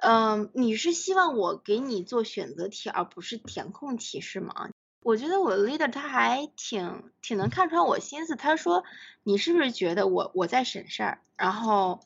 [0.00, 4.70] 嗯，你是希望我给你做选择题，而不是填空题，是吗？
[5.02, 8.36] 我觉得我 leader 他还挺挺能看穿我心思。
[8.36, 8.84] 他说，
[9.22, 11.22] 你是不是觉得我我在省事儿？
[11.36, 12.00] 然后，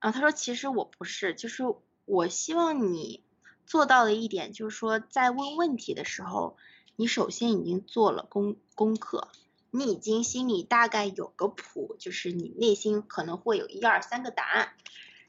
[0.00, 1.62] 然后他说，其实我不是，就是
[2.04, 3.22] 我希望你
[3.66, 6.56] 做到的一点，就是说在问问题的时候，
[6.96, 9.28] 你首先已经做了功功课，
[9.70, 14.70] 你已经心里大概有个谱，就是你内心可能会有一二三个答案。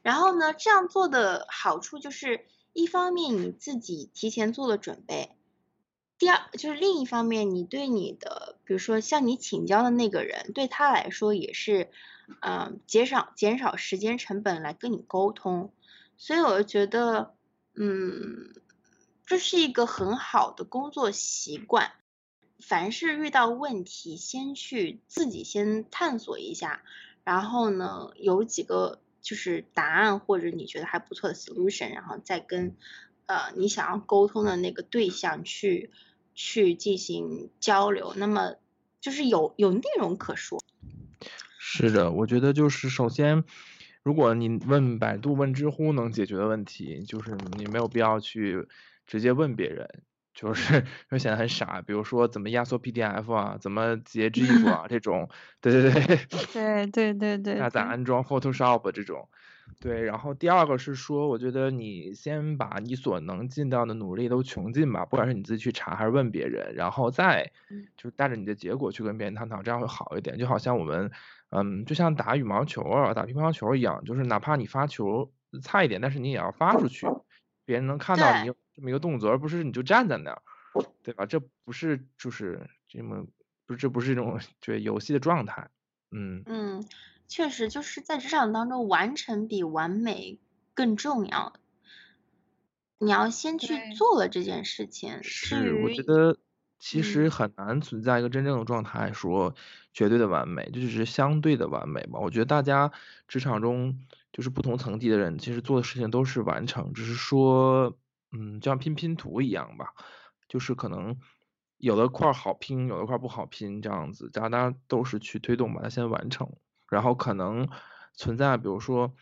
[0.02, 5.35] 然后呢，这样做的好处就是，一方面你自己提前做了准备，
[6.18, 11.90] 第二就是另一方面，你对你的，比如说向你请教的那个人，对他来说也是，
[12.40, 15.72] 嗯，减少减少时间成本来跟你沟通，
[16.16, 17.34] 所以我就觉得，
[17.74, 18.54] 嗯，
[19.26, 21.92] 这是一个很好的工作习惯。
[22.58, 26.82] 凡是遇到问题，先去自己先探索一下，
[27.22, 32.74] 然后呢，有几个就是答案或者你觉得还不错的 solution，然后再跟
[33.26, 35.90] 呃你想要沟通的那个对象去
[36.34, 38.54] 去进行交流，那么
[39.00, 40.62] 就是有有内容可说。
[41.58, 43.44] 是的，我觉得就是首先，
[44.02, 48.66] 如果你问百度、问知乎能解决的问题，就是你没有必要去
[49.06, 49.88] 直接问别人。
[50.34, 55.30] 就是 会显得很傻，比如说怎么压缩 PDF 啊，怎么截 GIF 啊这种，
[55.62, 56.18] 对对对，
[56.52, 59.30] 对对对对，下载安装 Photoshop 这种，
[59.80, 60.02] 对。
[60.02, 67.50] 然后第二个是说，我觉得你先把你所能尽到的努力都穷尽吧，不管是你自己去查还是问别人，然后再
[67.96, 70.38] 就是带着你的结果去跟别人探讨，这样会好一点。
[70.38, 71.10] 就好像我们，
[71.50, 77.06] 嗯，就像打羽毛球啊、打乒乓球一样，就是哪怕你发球差一点，但是你也要发出去，
[77.64, 78.52] 别人能看到你。
[78.76, 80.42] 这么一个动作，而不是你就站在那儿，
[81.02, 81.24] 对吧？
[81.24, 83.26] 这不是就是这么
[83.64, 85.66] 不是这不是一种 对游戏的状态，
[86.10, 86.84] 嗯嗯，
[87.28, 90.38] 确实就是在职场当中，完成比完美
[90.74, 91.54] 更重要。
[92.98, 95.22] 你要先去做了这件事情。
[95.22, 96.38] 是，我觉得
[96.78, 99.54] 其实很难存在一个真正的状态，说
[99.92, 102.18] 绝对的完美，这只是相对的完美吧。
[102.20, 102.92] 我觉得大家
[103.28, 107.96] 职场中就是不同层级的人，其实做的事情都是完成，只是说。
[108.32, 109.94] 嗯，就像拼拼图一样吧，
[110.48, 111.16] 就是可能
[111.78, 116.52] 有的块好拼，有的块不好拼，这样子，大家都是去推动把它先完成，
[116.88, 117.68] 然后可能
[118.14, 119.14] 存在，比如说，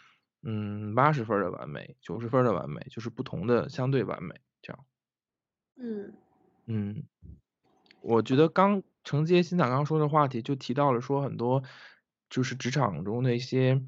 [0.42, 4.84] 嗯，八十分的完美，九十分的完美，就是不同的相对完美，这样。
[5.76, 6.12] 嗯
[6.66, 7.02] 嗯，
[8.00, 11.62] 我觉得刚承接新仔刚说的话题，就提到了说很多
[12.30, 13.82] 就是职场中的一些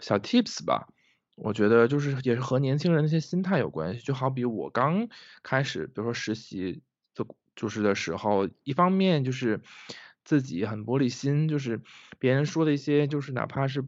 [0.00, 0.88] 小 tips 吧。
[1.36, 5.08] 我觉得就是也是和年轻人那些心态有关系，就好比我刚
[5.42, 6.82] 开始，比如说实习
[7.14, 7.24] 的，
[7.56, 9.62] 就是的时候，一方面就是
[10.24, 11.80] 自己很玻璃心，就是
[12.18, 13.84] 别人说的一些，就是哪怕是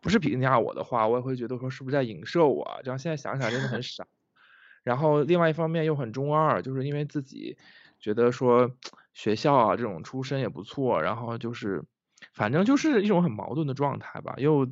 [0.00, 4.06] 不是评价我的话，我也会觉得说是不是在影射我，这样现在想想真的很傻。
[4.82, 7.56] 然后另外一方面又很中二，就是因为自己
[7.98, 8.76] 觉得说
[9.12, 11.84] 学校啊这种出身也不错，然后就是
[12.32, 14.68] 反正就是一种很矛盾的状态吧，又。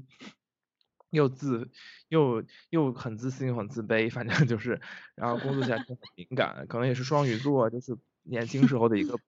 [1.11, 1.70] 又自
[2.09, 4.78] 又又很自信又很自卑，反正就是，
[5.14, 9.18] 然后工作起来就很敏感，可能也是双鱼座，就是年轻时候的一个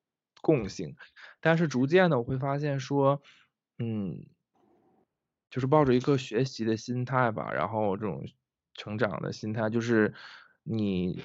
[0.43, 0.97] 共性。
[1.41, 3.23] 但是逐渐的我会发现说，
[3.79, 4.27] 嗯，
[5.51, 8.25] 就是抱着一个学习的心态吧，然后这种
[8.75, 10.15] 成长的心态，就是
[10.63, 11.23] 你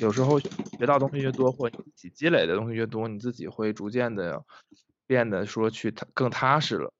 [0.00, 4.44] 有时候学到东西越多，或你积累的东西越多，你自己会逐渐的
[5.06, 6.92] 变得说去更踏实了。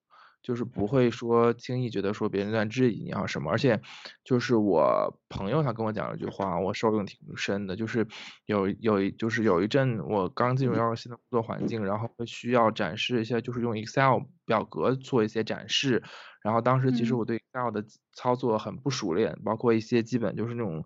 [0.43, 3.81] 就是不会说轻易觉得说别人在质疑你啊什么，而且
[4.23, 8.05] 就是我朋友他跟我讲了一句话，我受用挺深的，就是
[8.45, 16.03] 有有一就是有一阵我刚进入到新的工作环境，然后需要展示一些就是用 Excel 表格做一些展示，
[16.43, 20.85] 然后当时其实我对 Excel 的操作很不熟练，包括一些基本就是那种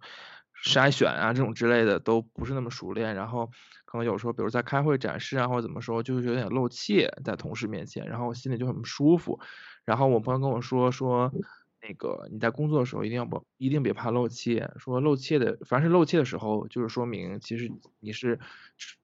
[0.63, 3.49] 筛选啊这种之类的都不是那么熟练，然后。
[3.87, 9.39] 可能有时候，比如在开会展示啊，或者怎么说，就是有点露怯在同事面前，然后我心里就很不舒服。
[9.85, 11.33] 然后我朋友跟我说说，
[11.81, 17.71] 那个你在工作的时候一定要不一定别怕露怯，说露怯的，凡是露怯的时候，就是说明其实
[18.01, 18.37] 你是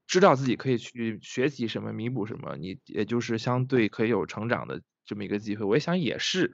[0.05, 5.63] 知道自己可以去学习什么，弥补什么，你也就是相对可以有成长的这么一个机会。
[5.65, 6.53] 我也想也是，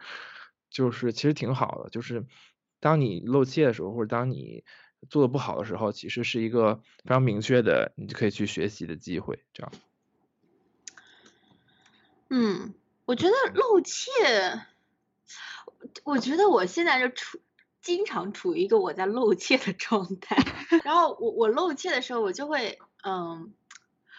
[0.70, 2.28] 就是其实挺好的，就是
[2.80, 4.64] 当你露怯的时候，或者当你。
[5.10, 9.44] 做的不好的时候，其实是一个非常明确的，你就可以去学习的机会。
[9.54, 9.72] 这样，
[12.30, 12.74] 嗯，
[13.06, 14.02] 我觉得露怯，
[16.04, 17.40] 我觉得我现在就处
[17.82, 20.36] 经常处于一个我在露怯的状态。
[20.84, 23.54] 然后我我露怯的时候，我就会嗯，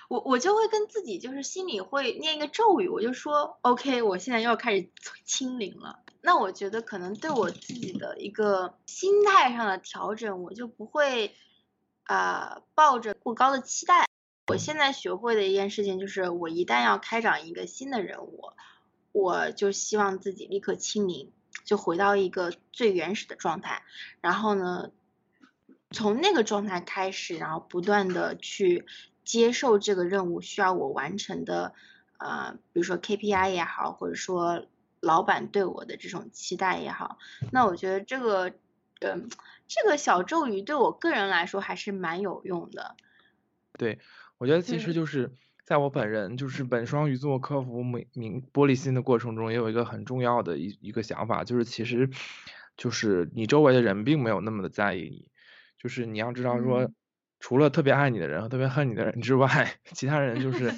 [0.08, 4.90] 我我就会跟自己就是心里会念一个咒语，我就说 OK，我现在要开始
[5.24, 6.00] 清零了。
[6.22, 11.34] 那我觉得可能对我自己的一个心态上的调整，我就不会
[12.04, 14.06] 啊抱着过高的期待。
[14.48, 18.52] 我现在学会的一件事情就是，我一旦要开展一个新的任务，
[19.12, 21.32] 我就希望自己立刻清零，
[21.64, 23.82] 就回到一个最原始的状态。
[24.20, 24.90] 然后呢，
[25.90, 28.84] 从那个状态开始，然后不断的去
[29.24, 31.72] 接受这个任务需要我完成的，
[32.18, 34.66] 呃，比如说 KPI 也好，或者说。
[35.00, 37.18] 老板对我的这种期待也好，
[37.52, 38.52] 那我觉得这个，
[39.00, 39.28] 嗯，
[39.66, 42.96] 这个小咒语对我个人来说还是蛮有用的。
[43.78, 43.98] 对，
[44.38, 45.32] 我觉得其实就是
[45.64, 52.10] 在我本人就是本双鱼座克服明明玻璃心的过程中，也有一个很重要的一一个想法，就是其实
[52.76, 55.28] 就是你周围的人并没有那么的在意你，
[55.78, 56.90] 就是你要知道说，
[57.38, 60.68] 除了特别爱你的人和特别恨你的人之外， 其他人就是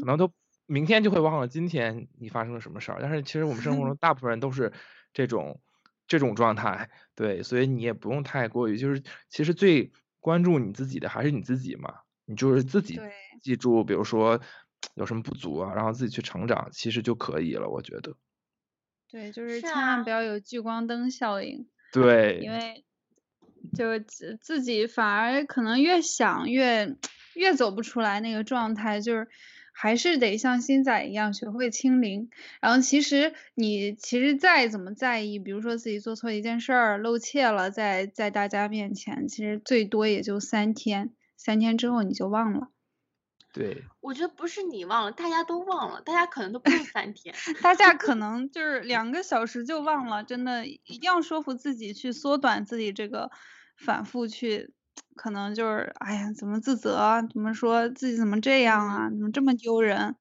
[0.00, 0.32] 可能都
[0.68, 2.98] 明天就会忘了今天你发生了什么事儿。
[3.00, 4.72] 但是其实我们生活中 大部分人都是
[5.12, 5.60] 这种
[6.06, 9.90] 这种状态，对，所以你也不用太过于就是其实最
[10.20, 11.94] 关注你自己的还是你自己嘛。
[12.26, 13.00] 你就是自己
[13.40, 14.38] 记住，比如说
[14.94, 17.68] 有什么不足啊，然后自己去成长，其实就可以了。
[17.68, 18.14] 我觉得。
[19.10, 21.66] 对，就是千万不要有聚光灯效应。
[21.90, 22.40] 对。
[22.42, 22.84] 因为
[23.74, 26.96] 就自自己反而可能越想越
[27.34, 29.26] 越走不出来那个状态，就是
[29.80, 32.30] 还是得像新仔一样学会清零。
[32.60, 41.14] 然后其实你其实再怎么在意，比如说自己做错一件事儿露怯了，在在大家面前，其实最多也就三天。
[41.36, 42.70] 三天之后你就忘了，
[43.54, 53.30] 对，我觉得不是你忘了，大家都忘了，大家可能都不用三天， 大家可能就是两个小时就忘了，真的一定要说服自己去缩短自己这个
[53.76, 54.72] 反复去，
[55.14, 60.16] 可能就是哎呀怎么自责，怎么说自己怎么这样啊，怎么这么丢人？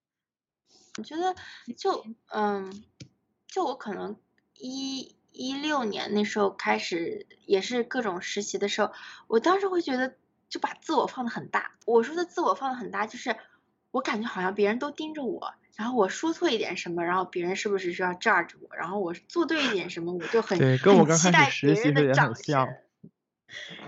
[0.98, 1.36] 我觉得
[1.78, 2.84] 就嗯，
[3.48, 4.16] 就我可能
[4.56, 8.92] 一一六年那时候开始也是各种实习的时候，
[9.28, 10.16] 我当时会觉得。
[10.50, 13.36] 就把自我放的很大，我说的自我放的很大，就是
[13.92, 22.66] 我感觉好像别人都盯着我，然后我说错一点什么，然后别人是不是就要 judge 我，然后我做对一点什么，我就很对，跟我刚开始实习的掌像。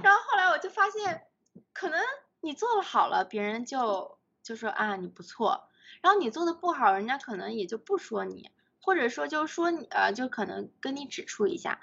[0.03, 1.27] 然后后来我就发现，
[1.73, 1.99] 可能
[2.41, 5.69] 你做的好了，别人就就说啊你不错，
[6.01, 8.51] 然后你做的不好，人家可能也就不说你，
[8.81, 11.79] 或者说就说你呃就可能跟你指出一下。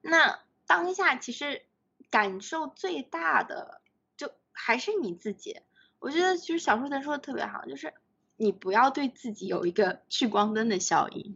[0.00, 1.62] 那当下其实
[2.10, 3.80] 感受最大的
[4.16, 4.32] 就。
[4.52, 5.58] 还是你自己，
[6.00, 7.94] 我觉得其实小树藤说的特别好，就是
[8.36, 11.34] 你不要对自己有一个 聚光灯的效应，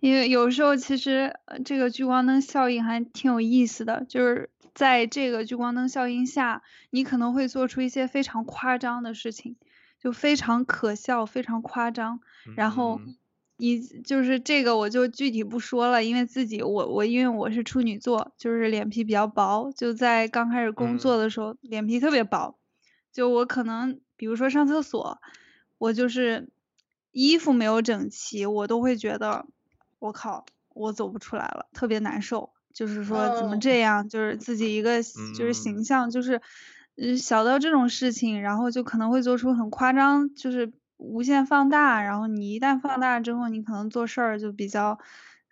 [0.00, 9.56] 因为有时候其实这个聚光灯效应还挺有意思的，就是在这个聚光灯效应下，你可能会做出一些非常夸张的事情，
[10.00, 12.20] 就非常可笑、非常夸张，
[12.56, 13.00] 然后。
[13.58, 22.58] 你就是这个，我就具体不说了，因为自己我我因为我是处女座，就是脸皮比较薄，就在刚开始工作的时候脸皮特别薄，
[23.14, 25.22] 就我可能比如说上厕所，
[25.78, 26.50] 我就是
[27.12, 29.46] 衣服没有整齐，我都会觉得
[30.06, 35.02] 我靠，我走不出来了，特别难受，就是说怎么这样，就是自己一个
[35.36, 36.40] 就是形象就是
[36.96, 40.72] 嗯小到这种事情，然后就可能会做出很夸张，就是。
[40.98, 44.98] 无限放大，然后你一旦放大之后，你可能做事儿就比较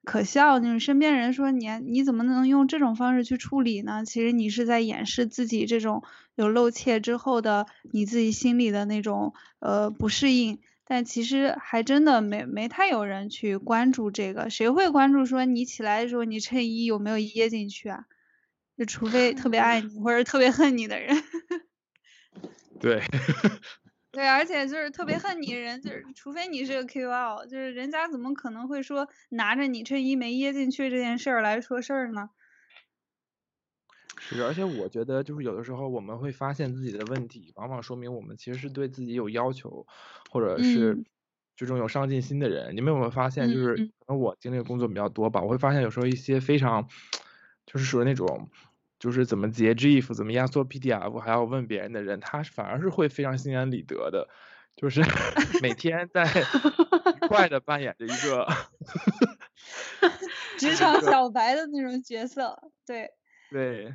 [0.03, 0.59] 可笑。
[0.59, 4.07] 就是身边人说你你怎么能用这种方式去处理呢？
[4.07, 6.03] 其实你是在掩饰自己这种
[6.35, 10.61] 有露怯之后的你自己心里的那种呃不适应。
[10.87, 18.05] 但其实还真的没没太有人去关注这个，谁会关注说你起来的时候你衬衣有没有掖进去啊？
[18.77, 21.17] 就除非特别爱你或者特别恨你的人。
[22.81, 23.03] 对。
[24.13, 32.31] 对，而且就是特别恨你的人，就是除非你是个 QL，就是人家怎么可能会说拿着你衬衣没掖进去这件事儿来说事儿呢？
[34.27, 39.87] 是，而且我觉得就是有的时候我们会发现自己的问题，往往说明我们其实是对自己有要求，
[40.31, 41.05] 或者是
[41.57, 42.75] 这种有上进心的人。
[42.77, 46.89] 你们有没有发现，就是可能我经历的工作比较多吧，我会发现有时候一些非常
[47.67, 48.49] 就是属于那种。
[49.01, 54.27] 就是怎么截 GIF，怎么压缩 PDF，还要问别人的人，他反而是会非常心安理得的，
[54.77, 55.03] 就是
[55.61, 56.33] 每天在愉
[57.29, 58.47] 快的扮演着一个
[60.57, 62.57] 职 场小白的那种角色，
[62.87, 63.11] 对。
[63.51, 63.95] 对。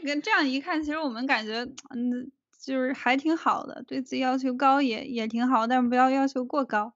[0.00, 2.30] 那跟这样一看，其实我们感觉，嗯，
[2.60, 6.94] 就是还挺好的，对自己要求高也也挺好，但是不要要求过高。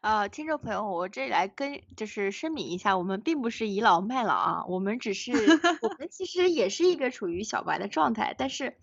[0.00, 8.76] 啊，听众朋友，我这里来跟就是声明一下，我们并不是倚老卖老啊，我们只是我们其实也是一个处于小白的状态，但是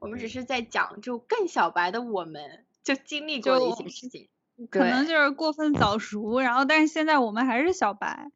[0.00, 4.28] 我们只是在讲就更小白的我们就经历过的一些事情，
[4.70, 8.30] 可能就是过分早熟，然后但是现在我们还是小白，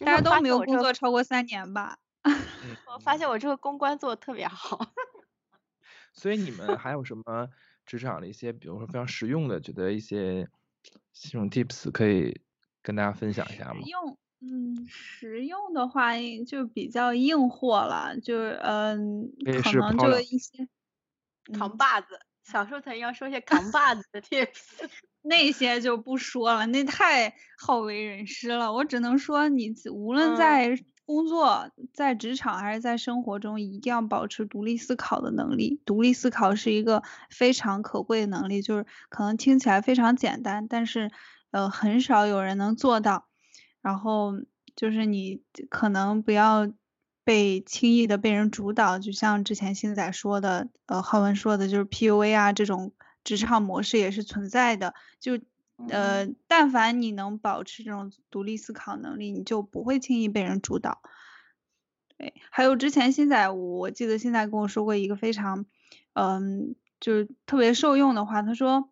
[0.00, 1.98] 大家都没有工作超过三年吧？
[2.92, 4.92] 我发现我这个公关做的特别好，
[6.12, 7.48] 所以你们还有什么
[7.86, 10.48] 职场的一些，比如说非常实用的，觉得一些。
[11.14, 12.42] 这种 tips 可以
[12.82, 13.80] 跟大家分享一下吗？
[13.86, 16.10] 用，嗯，实用的话
[16.46, 19.30] 就比较硬货了，就嗯，
[19.62, 20.68] 可能就一些
[21.54, 22.20] 扛把子。
[22.42, 24.60] 小时候才要说些扛把子的 tips，
[25.22, 28.70] 那些就不说了，那太好为人师了。
[28.70, 30.76] 我只能说，你无论在
[31.06, 35.80] 工作在职场还是在生活中，一定要保持独立思考的能力。
[35.84, 41.10] 独立思考是一个非常可贵的能力，就是可能听起来非常简单，但是
[41.50, 43.26] 呃很少有人能做到。
[43.82, 44.32] 然后
[44.74, 46.72] 就是你可能不要
[47.22, 52.92] 被轻易的被人主导，就像之前星仔说的，呃浩文说的，就是 PUA 啊这种
[53.22, 54.94] 职场模式也是存在的。
[55.20, 55.38] 就
[55.88, 61.02] 呃，但凡你能保持这种独立思考能力，你就不会轻易被人主导。
[62.16, 65.66] 对，还有之前现在，我记得现在跟我说过一个非常，
[66.12, 68.88] 嗯，就是特别受用的话，他说，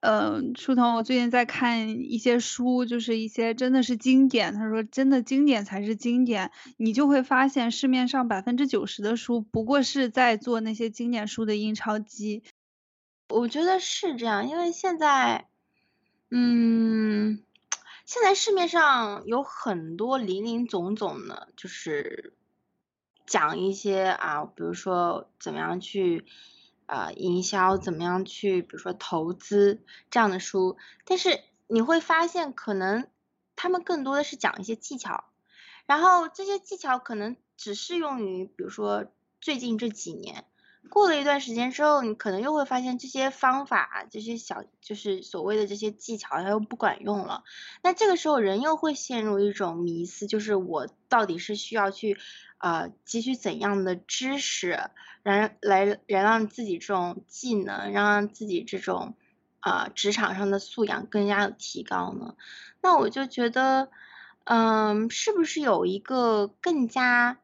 [0.00, 4.52] 嗯，书童，我最近在看一些书，就是一些真的是经典。
[4.52, 12.42] 他说，真的经典才是经典，你就会发现市面上百分之九十的书不过是在做那些经典书的印钞机。
[13.28, 15.49] 我觉得是这样，因为现在。
[16.32, 17.42] 嗯，
[18.06, 22.34] 现在市面上有很多林林总总的，就是
[23.26, 26.24] 讲一些啊，比如说怎么样去
[26.86, 30.76] 啊营销，怎么样去，比如说投资这样的书。
[31.04, 33.08] 但是你会发现，可能
[33.56, 35.24] 他们更多的是讲一些技巧，
[35.86, 39.06] 然后这些技巧可能只适用于，比如说
[39.40, 40.44] 最近这几年。
[40.88, 47.44] 过了一段时间之后，你可能又会发现这些方法、这些小就是所谓的这些技巧，它又不管用了。
[47.82, 52.18] 那这个时候，人又会陷入一种迷思，就是我到底是需要去
[52.58, 54.90] 呃汲取怎样的知识，
[55.22, 59.14] 然来来让自己这种技能，让自己这种
[59.60, 62.34] 啊职场上的素养更加的提高呢？
[62.80, 63.90] 那我就觉得，
[64.44, 67.38] 嗯，是不是有一个更加？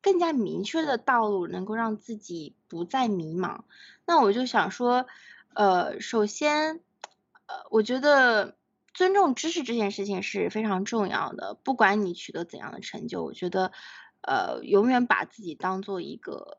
[0.00, 3.62] 更加明确的道路，能够让自己不再迷茫。
[4.06, 5.06] 那我就想说，
[5.54, 6.80] 呃，首先，
[7.46, 8.56] 呃，我觉得
[8.94, 11.54] 尊重知识这件事情是非常重要的。
[11.62, 13.72] 不管你取得怎样的成就，我觉得，
[14.22, 16.58] 呃，永远把自己当做一个，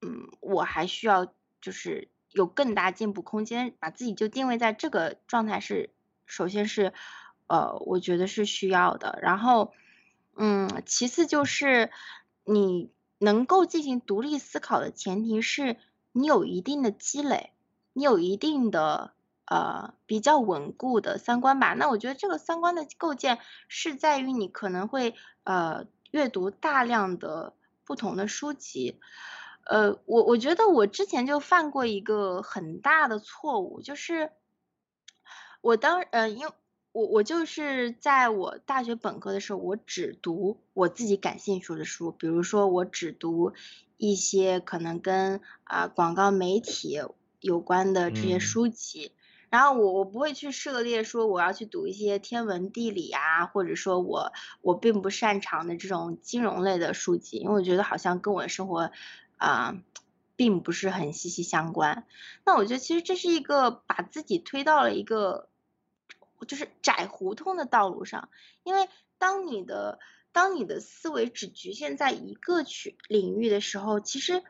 [0.00, 5.90] 嗯，我还需要就是有更大进步空间，把自己就定位在这个状态是，
[6.26, 6.94] 首先是，
[7.48, 9.18] 呃，我觉得是需要的。
[9.22, 9.72] 然后，
[10.36, 11.90] 嗯，其次就是。
[12.50, 15.76] 你能够进行独立思考的前提是
[16.12, 17.52] 你有一定的积累，
[17.92, 19.12] 你有一定的
[19.44, 21.74] 呃比较稳固的三观吧。
[21.74, 23.38] 那我觉得这个三观的构建
[23.68, 27.52] 是在于你可能会呃阅读大量的
[27.84, 28.98] 不同的书籍。
[29.64, 34.32] 呃，我我觉得我之前就犯过一个很大的错误，就是
[35.60, 36.48] 我当呃因。
[36.92, 43.52] 我我就是在我大学本科的时候，我只读我自己感兴趣的书，比如说我只读
[43.98, 46.98] 一些可能跟啊广告媒体
[47.40, 49.12] 有关的这些书籍，
[49.50, 54.32] 然后我我不会去涉猎说我要去读一些天文地理啊，或者说我
[54.62, 58.90] 我并不擅长的这种金融类的书籍，因为我觉得好像跟我的生活
[59.36, 59.76] 啊
[60.34, 62.06] 并不是很息息相关。
[62.44, 65.50] 那我觉得其实这是一个把自己推到了一个。
[66.46, 68.28] 就是窄胡同的道路上，
[68.62, 69.98] 因为当你的
[70.32, 74.42] 当你的思维只局限在一个区领域的时候，其实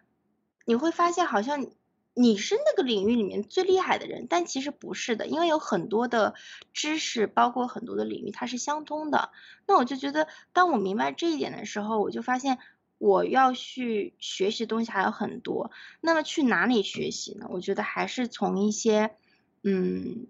[0.64, 1.66] 你会发现好像
[2.14, 6.34] 你是那个领域里面最厉害的人，但其实不是的，因为有很多的
[6.72, 9.30] 知识，包括很多的领域它是相通的。
[9.66, 12.58] 那我就觉得，当我明白这一点的时候，我就发现
[12.98, 15.70] 我要去学习的东西还有很多。
[16.00, 17.46] 那么去哪里学习呢？
[17.50, 19.16] 我觉得还是从一些
[19.62, 20.26] 嗯。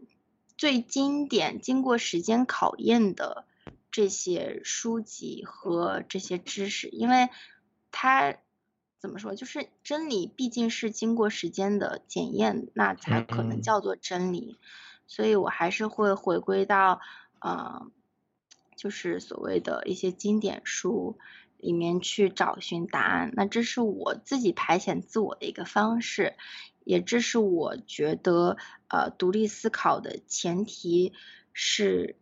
[0.58, 3.46] 最经典、经过时间考验的
[3.90, 7.30] 这些书籍和这些知识，因为
[7.92, 8.34] 它
[8.98, 14.58] 怎么说，就是真理毕竟是经过时间的检验，那才可能叫做真理。
[15.06, 17.00] 所以我还是会回归到，
[17.38, 17.86] 呃，
[18.76, 21.18] 就是所谓的一些经典书
[21.58, 23.32] 里面去找寻答案。
[23.34, 26.34] 那这是我自己排遣自我的一个方式。
[26.84, 28.56] 也这是我觉得，
[28.88, 31.12] 呃，独立思考的前提
[31.52, 32.16] 是，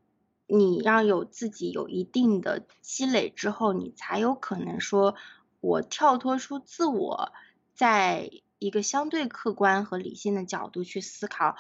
[0.48, 5.14] 你要有自己有一定的积累之后，你才有可能说，
[5.60, 7.32] 我跳脱出自我，
[7.74, 8.28] 在
[8.58, 11.54] 一个相对客观和理性的角度去思考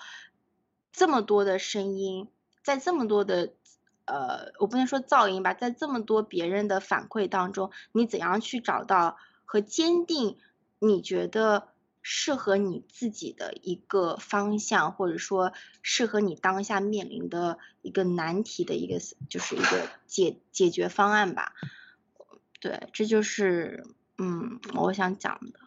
[0.90, 2.26] 这么多的声音，
[2.64, 3.54] 在这么多的，
[4.06, 10.38] 呃，我不能说噪音吧，在这么多别人的反馈当中，你怎样去找到和坚定？
[10.78, 11.68] 你觉得？
[12.08, 15.52] 适合你自己的一个方向，或者说
[15.82, 21.52] 适合你当下面临的一个难题的一个，就是一个解解决方案吧。
[22.60, 23.84] 对，这就是
[24.18, 25.58] 嗯，我想讲的。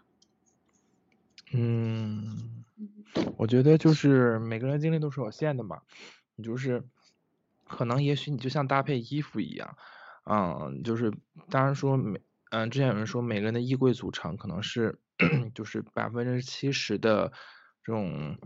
[1.52, 2.64] 嗯，
[3.36, 5.82] 我觉得就是每个人精力都是有限的嘛，
[6.38, 6.82] 你就是
[7.70, 9.78] 可能也许你就像搭配衣服一样。
[10.26, 11.14] 嗯，就是
[11.50, 12.20] 当然说每
[12.52, 15.00] 嗯，之前有人说每个人的衣柜组成可能是
[15.56, 17.32] 就是百分之七十的
[17.84, 18.38] 这种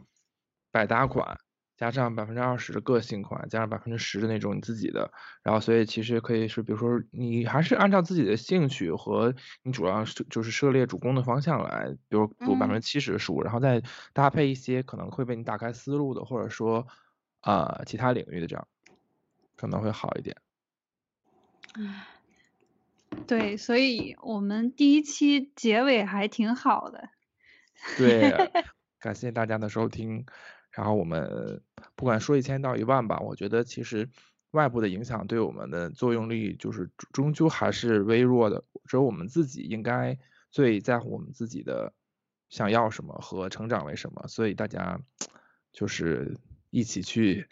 [0.72, 1.40] 百搭款。
[1.76, 5.12] 加上百分之二十的个性款，加上百分之十的那种你自己的，
[5.42, 13.82] 然后所以其实可以是，比如说你还是按照自己的兴趣和你主要是就是涉猎主攻的方向来，比如读百分之七十的书，然后再
[14.14, 16.88] 搭配一些可能会被你打开思路的，或者说
[17.42, 18.68] 啊其他领域的这样，
[19.64, 20.36] 可能会好一点。
[23.26, 27.08] 对，所以我们第一期结尾还挺好的。
[27.98, 28.52] 对，
[29.00, 30.26] 感谢大家的收听。
[30.72, 31.64] 然后我们
[31.96, 34.10] 不管说一千到一万吧，我觉得其实
[34.52, 40.20] 外部的影响对我们的作用力就是终究还是微弱的，只有我们自己应该
[40.52, 41.94] 最在乎我们自己的
[42.50, 45.00] 想要什么和成长为什么，所以大家
[45.72, 46.38] 就是
[46.70, 47.48] 一起去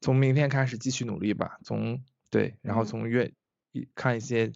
[0.00, 3.32] 从明天开始继续努力吧，从对，然后从阅
[3.72, 4.52] 一看一些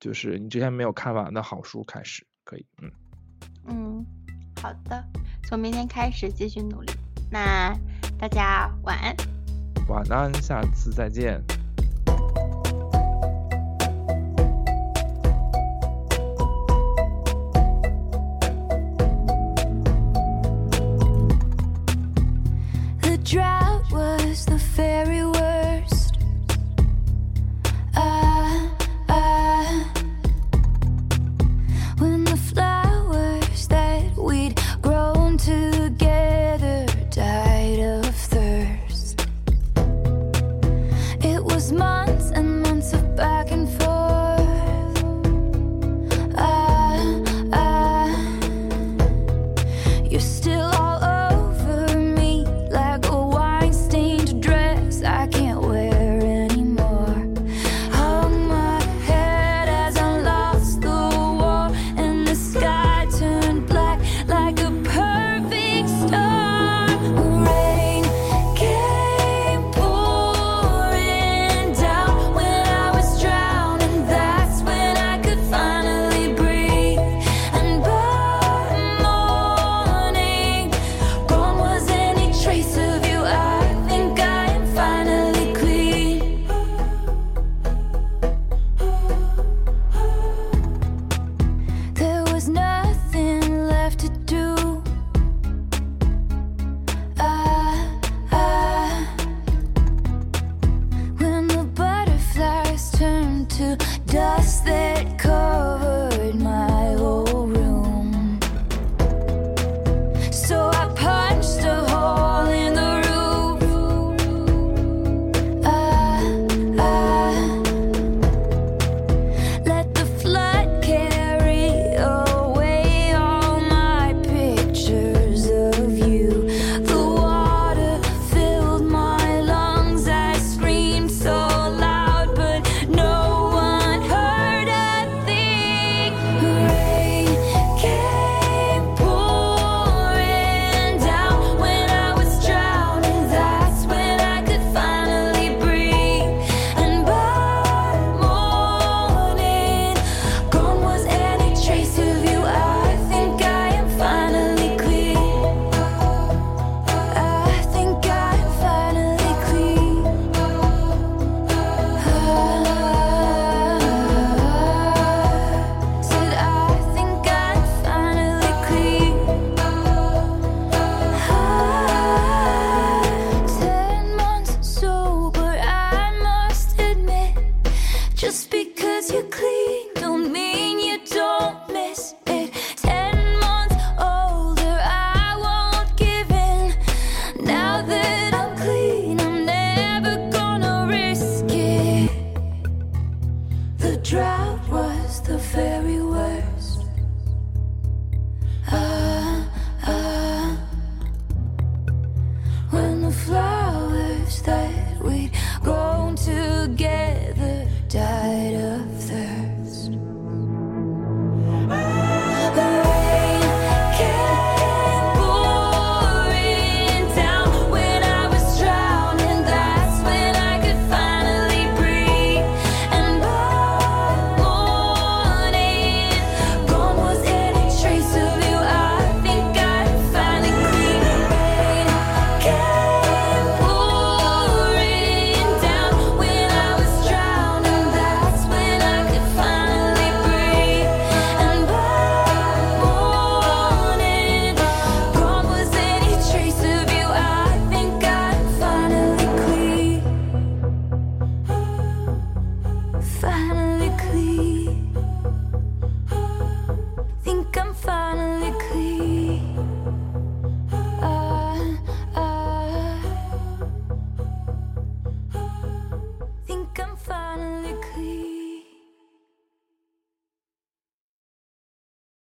[0.00, 2.90] 就是你之前没有看完的好书开始，可以，嗯
[3.66, 4.06] 嗯，
[4.60, 5.04] 好的。
[5.48, 6.92] 从明天开始继续努力，
[7.30, 7.72] 那
[8.18, 9.14] 大家晚安。
[9.88, 11.40] 晚安，下次再见。